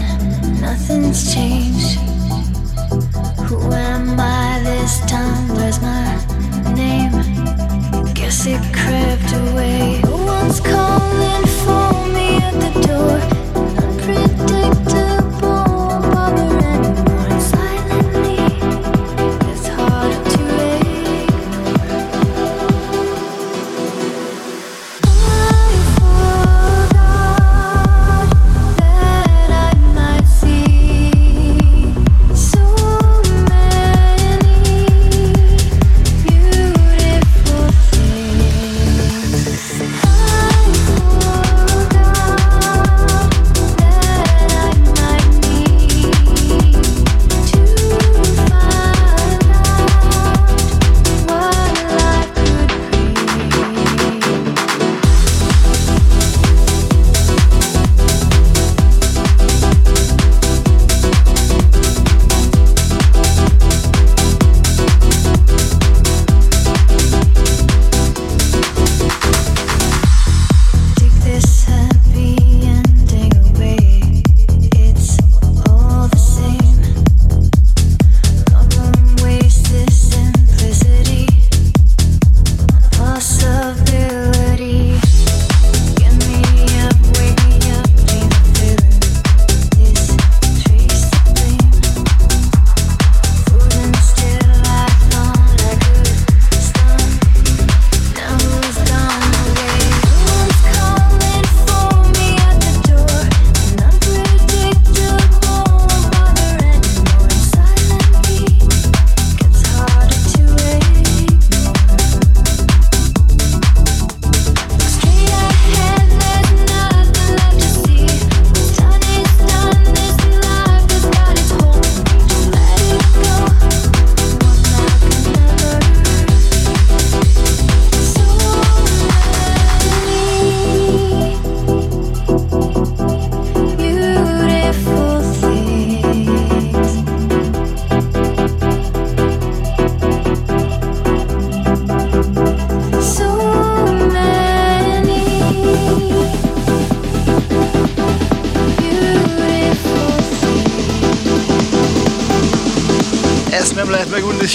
nothing's 0.60 1.34
changed. 1.34 1.98
Who 3.48 3.72
am 3.72 4.20
I 4.20 4.60
this 4.62 5.00
time? 5.06 5.48
Where's 5.56 5.80
my? 5.80 6.34
It 8.46 8.60
crept 8.74 9.32
away. 9.32 10.02
No 10.04 10.16
one's 10.18 10.60
calling 10.60 11.43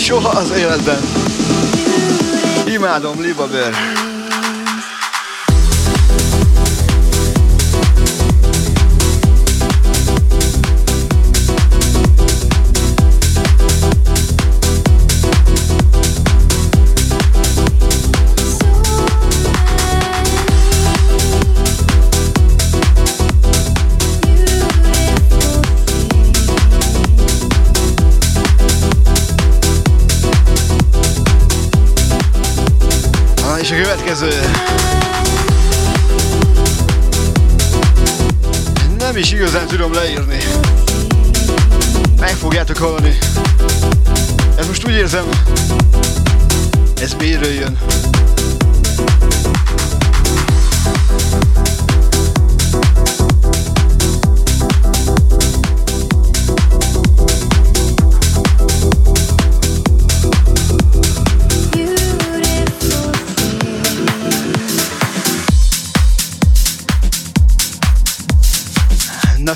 soha 0.09 0.29
az 0.29 0.51
életben. 0.51 1.01
Imádom 2.65 3.21
Liba 3.21 3.47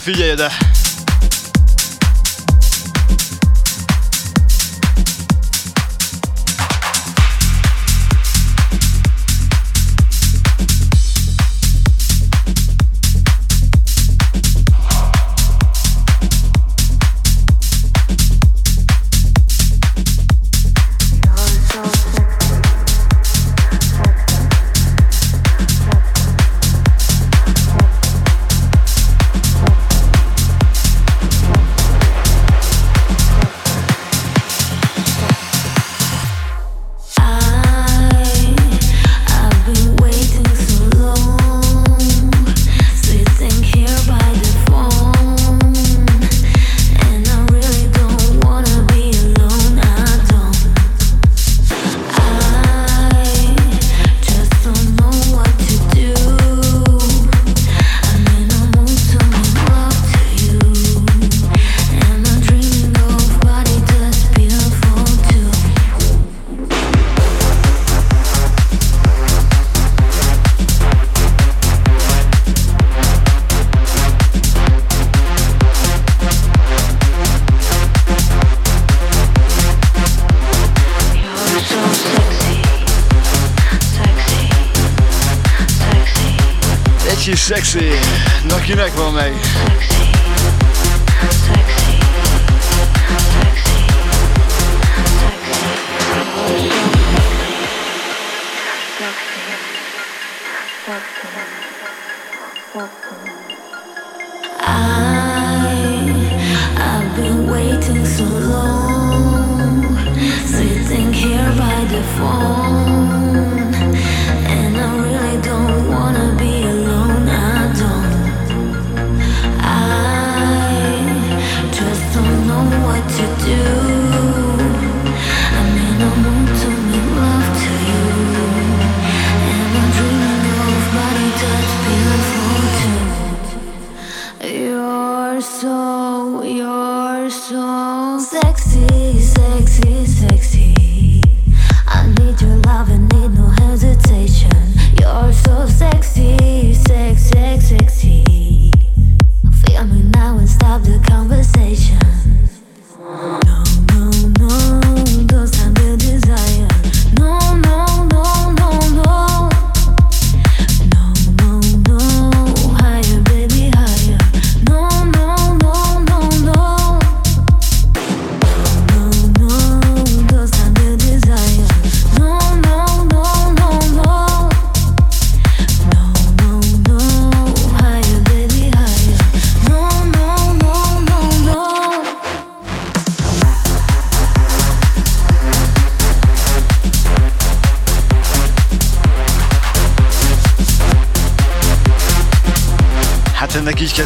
figyelj 0.03 0.34
ide! 0.34 0.73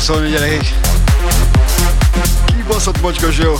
są 0.07 0.19
niedzielę. 0.21 0.47
Kibos 2.47 2.85
que 2.85 2.99
Boćko 3.01 3.27
eu! 3.27 3.56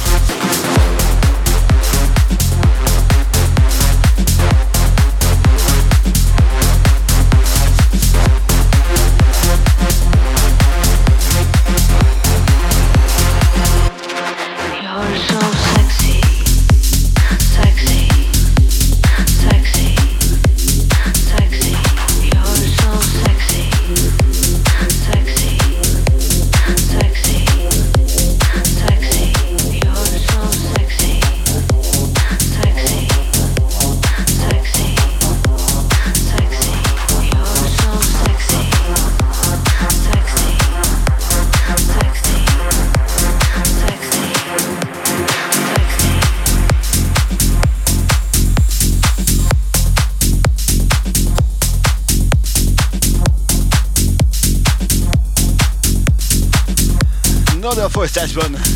Jó. 57.98 58.04
folytatásban. 58.04 58.67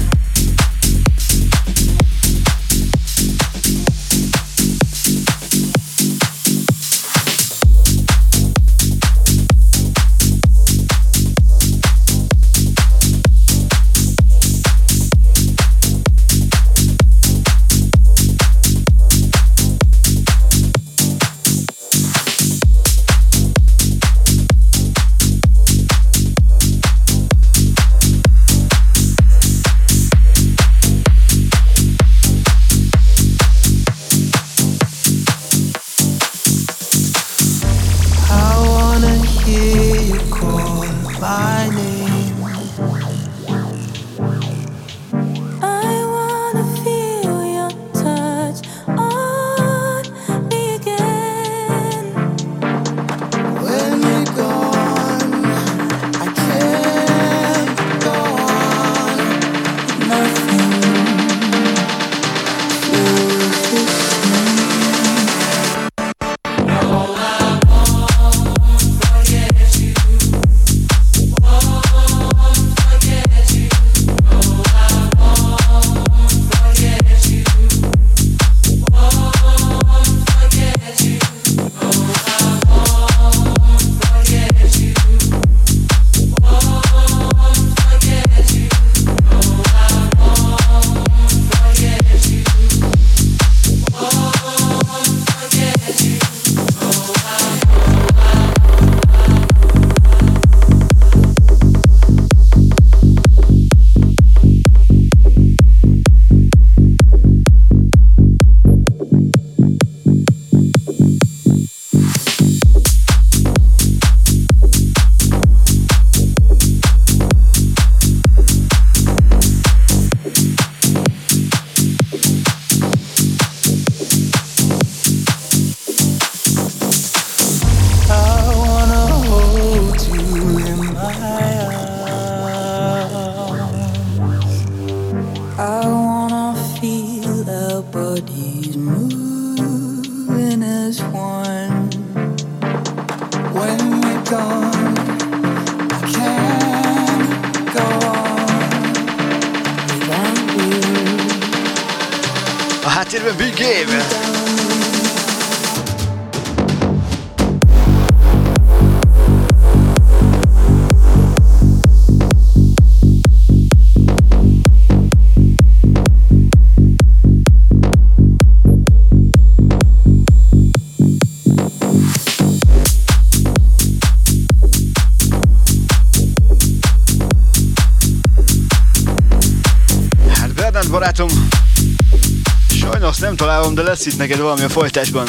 Találom, 183.42 183.74
de 183.74 183.82
lesz 183.82 184.06
itt 184.06 184.18
neked 184.18 184.40
valami 184.40 184.64
a 184.64 184.70
folytásban. 184.70 185.28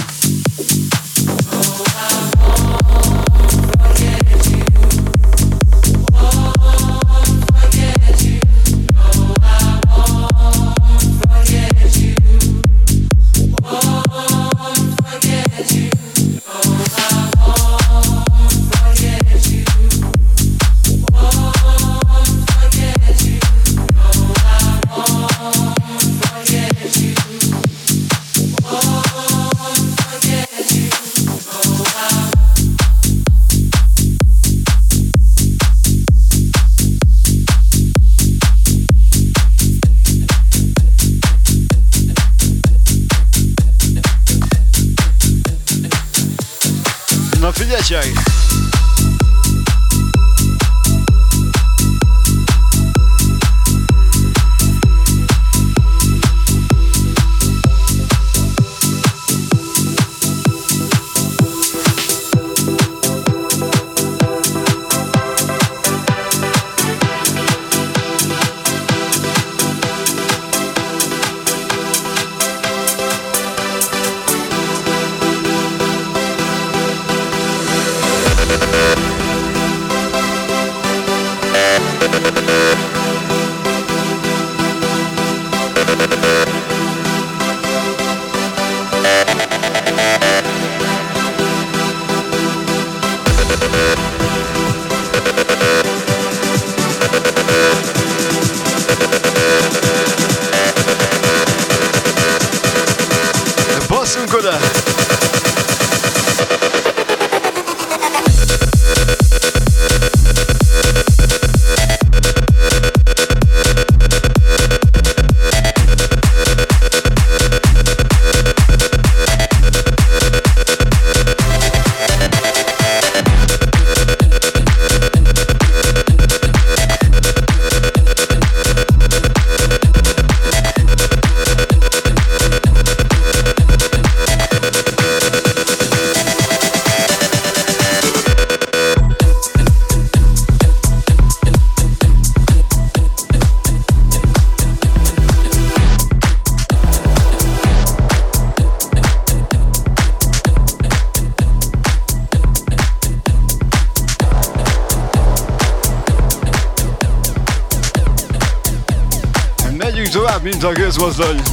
I 160.64 160.74
guess 160.74 160.97
was 160.97 161.18
Mazdani. 161.18 161.52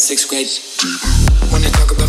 sixth 0.00 0.28
grade. 0.28 0.48
When 1.52 1.60
they 1.60 1.68
talk 1.68 1.92
about 1.92 1.99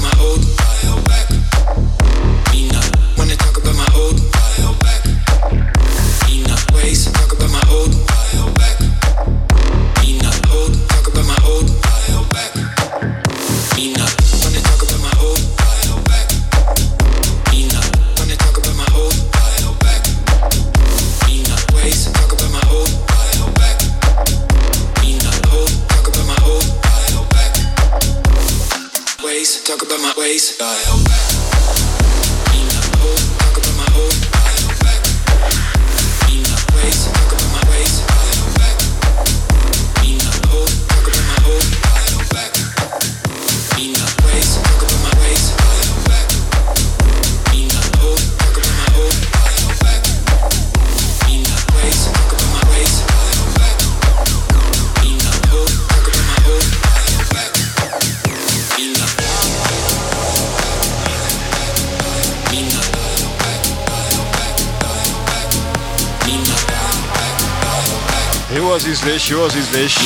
bitch. 69.72 69.98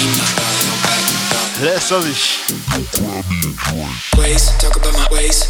Less 1.61 1.91
of 1.91 2.05
it. 2.05 2.19
Ways, 4.17 4.51
talk 4.57 4.75
about 4.75 4.93
my 4.93 5.07
ways. 5.11 5.49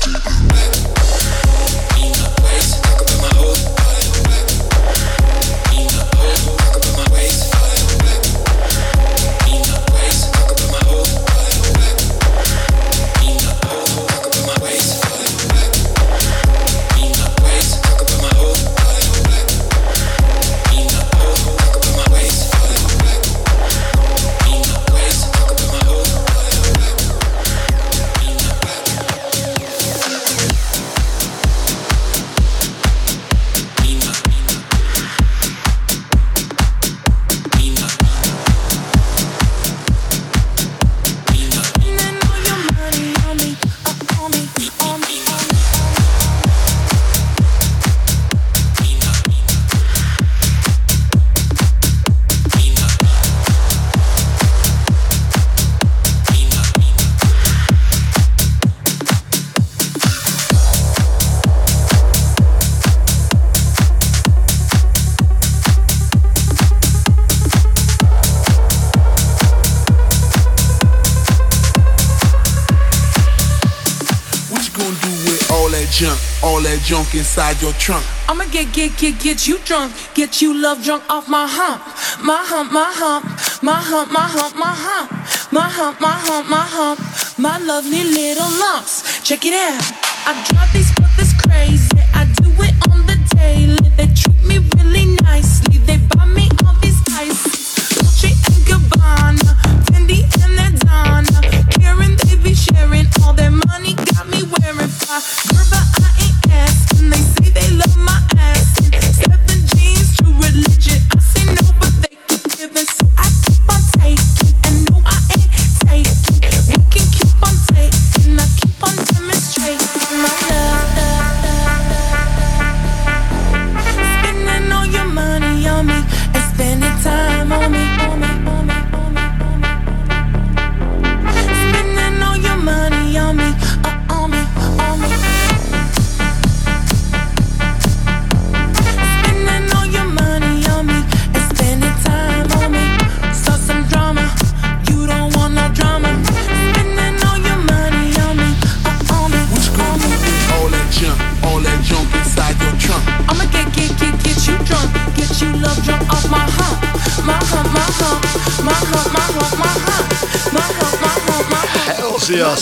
Junk 76.86 77.16
inside 77.16 77.60
your 77.64 77.74
trunk. 77.74 78.06
I'ma 78.30 78.46
get, 78.52 78.72
get, 78.72 78.96
get, 78.98 79.20
get 79.20 79.48
you 79.48 79.58
drunk. 79.66 79.92
Get 80.14 80.40
you 80.40 80.54
love 80.54 80.84
drunk 80.84 81.04
off 81.10 81.28
my 81.28 81.48
hump. 81.50 81.82
My 82.24 82.46
hump, 82.46 82.72
my 82.72 82.92
hump. 82.94 83.26
My 83.64 83.74
hump, 83.74 84.12
my 84.12 84.22
hump, 84.22 84.56
my 84.56 84.74
hump. 84.86 85.10
My 85.52 85.68
hump, 85.68 86.00
my 86.00 86.14
hump, 86.14 86.48
my 86.48 86.62
hump. 86.62 87.00
My 87.40 87.58
lovely 87.58 88.04
little 88.04 88.52
lumps. 88.62 89.24
Check 89.24 89.46
it 89.46 89.54
out. 89.54 89.82
I 90.28 90.34
drive 90.46 90.65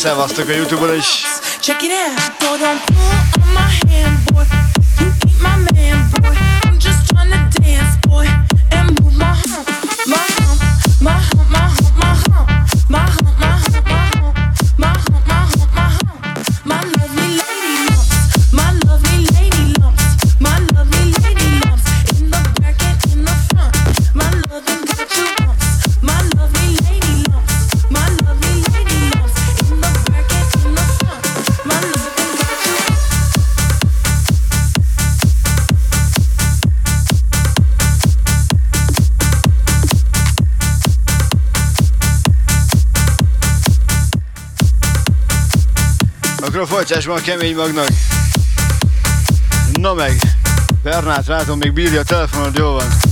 Youtube-on! 0.04 1.00
Check 1.62 1.82
it 1.82 1.92
out, 1.92 3.23
A 46.84 46.86
folytásban 46.86 47.18
a 47.18 47.22
kemény 47.22 47.56
magnak. 47.56 47.88
Na 49.74 49.94
meg, 49.94 50.20
Bernát 50.84 51.28
látom, 51.28 51.58
még 51.58 51.74
bírja 51.74 52.00
a 52.00 52.04
telefonod, 52.04 52.58
jó 52.58 52.72
van. 52.72 53.03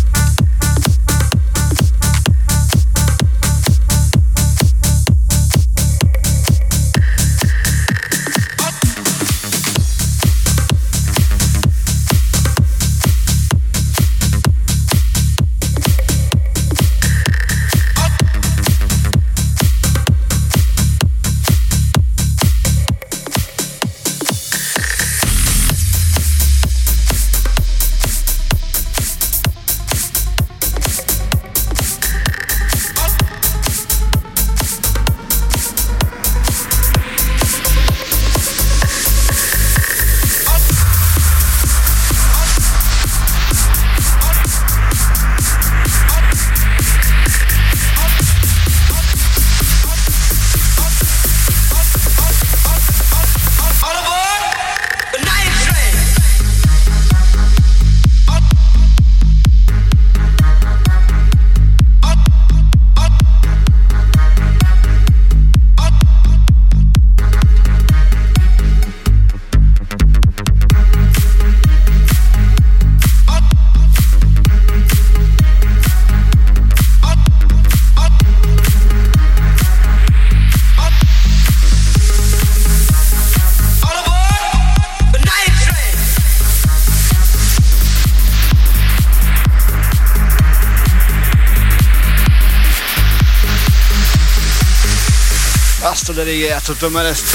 Játszod, 96.68 96.90
de 96.90 97.31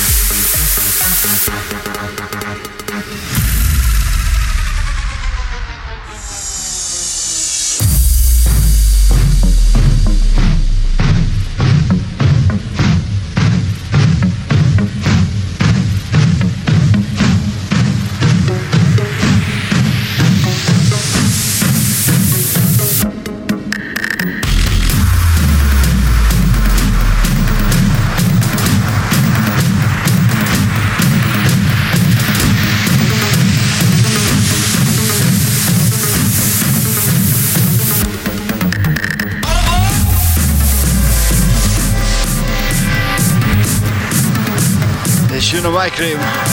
crew. 45.96 46.45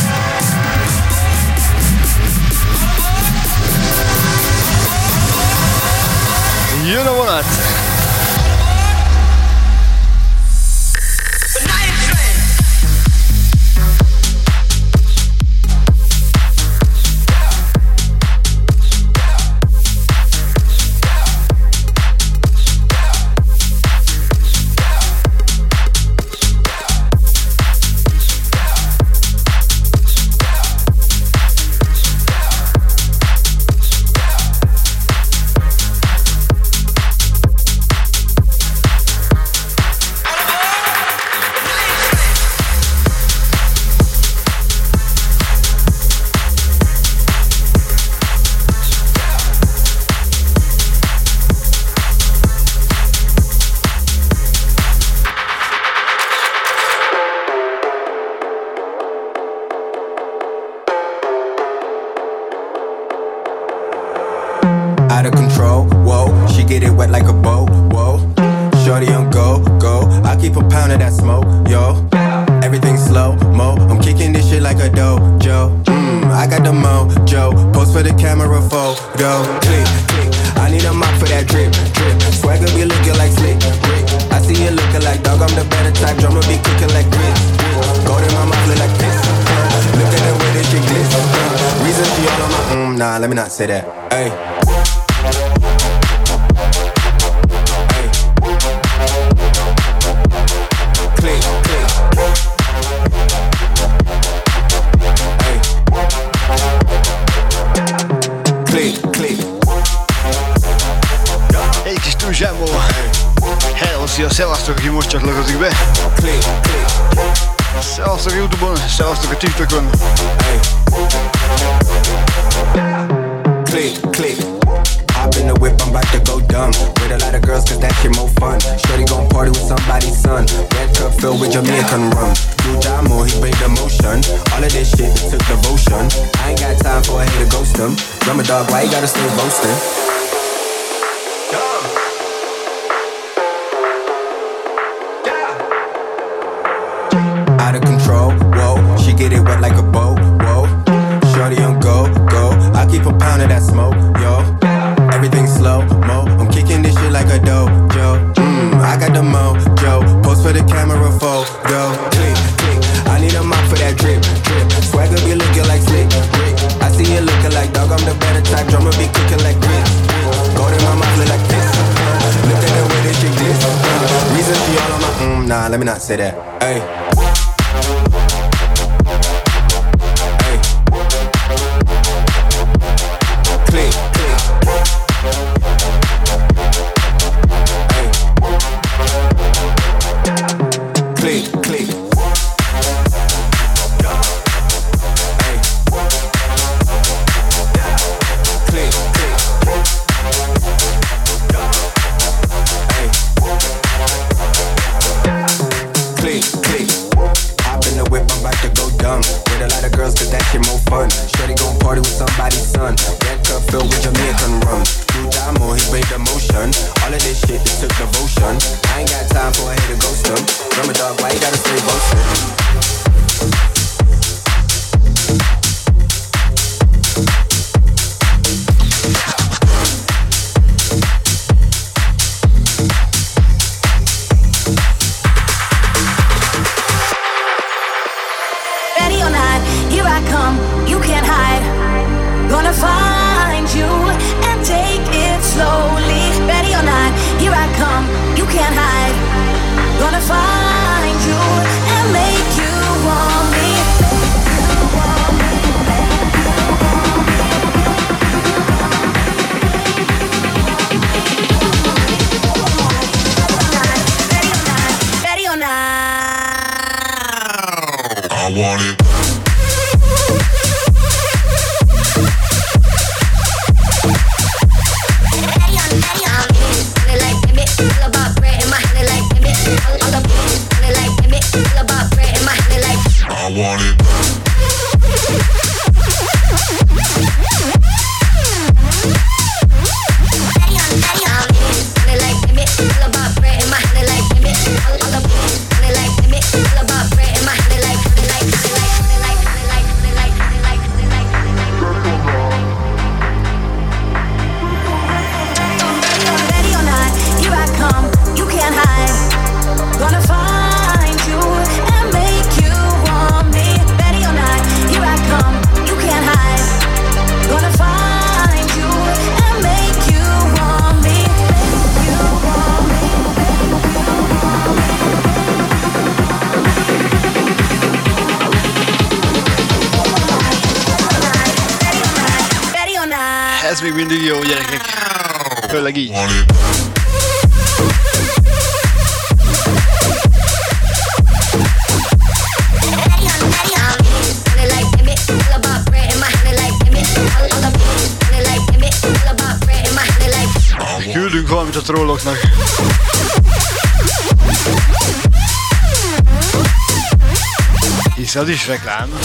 Az 358.44 358.49
is 358.49 358.68
reklám. 358.68 359.23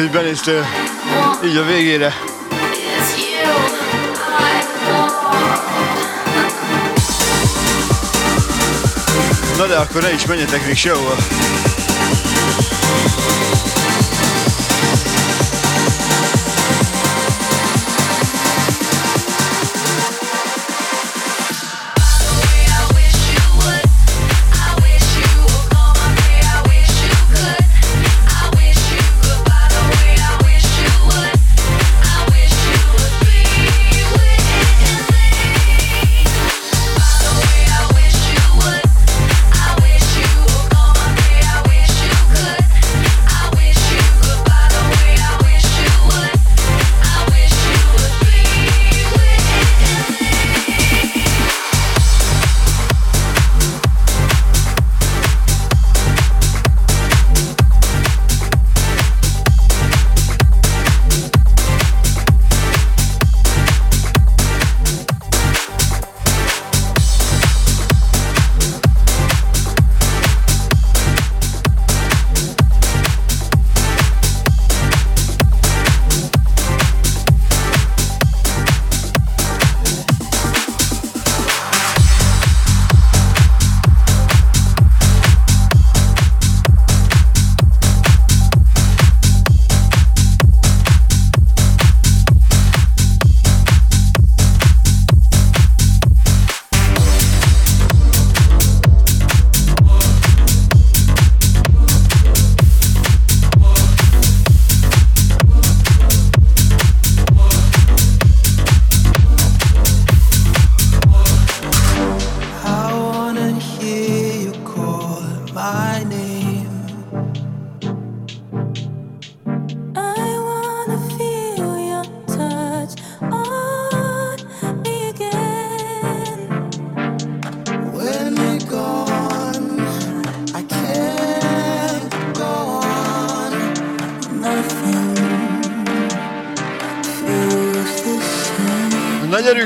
Hogy 0.00 0.10
benéztél 0.10 0.66
így 1.44 1.56
a 1.56 1.64
végére. 1.64 2.14
Na 9.56 9.66
de 9.66 9.76
akkor 9.76 10.02
ne 10.02 10.12
is 10.12 10.26
menjetek 10.26 10.66
még 10.66 10.76
sehova. 10.76 11.16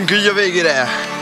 Gyerünk 0.05 0.24
így 0.24 0.31
a 0.31 0.35
végére! 0.35 1.14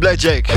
Blackjack. 0.00 0.49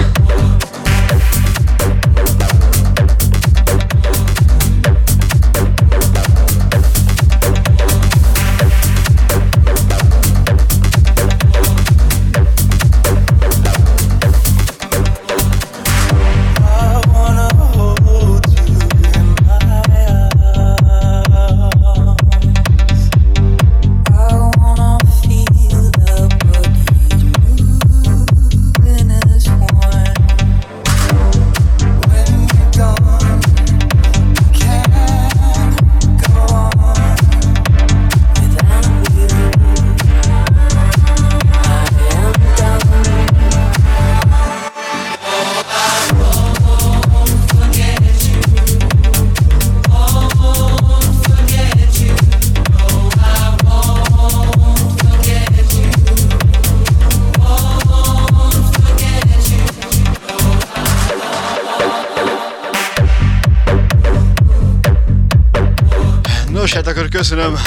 Köszönöm 67.34 67.60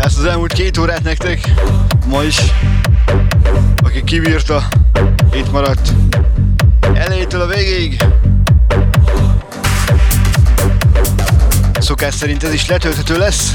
ezt 0.00 0.18
az 0.18 0.24
elmúlt 0.24 0.52
két 0.52 0.78
órát 0.78 1.02
nektek, 1.02 1.50
ma 2.06 2.22
is, 2.22 2.38
aki 3.76 4.04
kibírta, 4.04 4.68
itt 5.32 5.50
maradt 5.50 5.92
elejétől 6.94 7.40
a 7.40 7.46
végéig. 7.46 8.04
Szokás 11.80 12.14
szerint 12.14 12.44
ez 12.44 12.52
is 12.52 12.68
letölthető 12.68 13.18
lesz. 13.18 13.52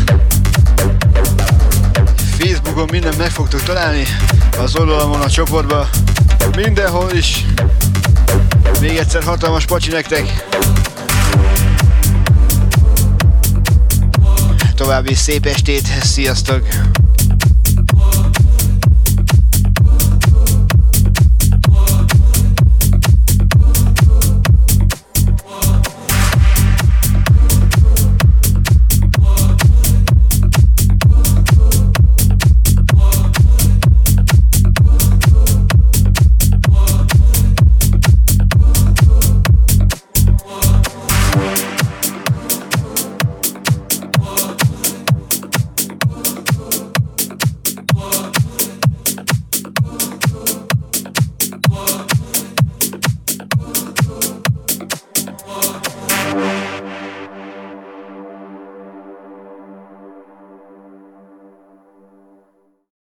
Facebookon 2.38 2.88
minden 2.91 3.14
meg 3.18 3.30
fogtok 3.30 3.62
találni, 3.64 4.04
az 4.60 4.76
oldalamon 4.76 5.22
a 5.22 5.30
csoportba, 5.30 5.90
mindenhol 6.56 7.12
is. 7.12 7.46
Még 8.82 8.98
egyszer 8.98 9.24
hatalmas 9.24 9.66
pacsi 9.66 9.90
nektek! 9.91 10.48
További 14.80 15.14
szép 15.14 15.46
estét, 15.46 15.88
sziasztok! 16.04 16.68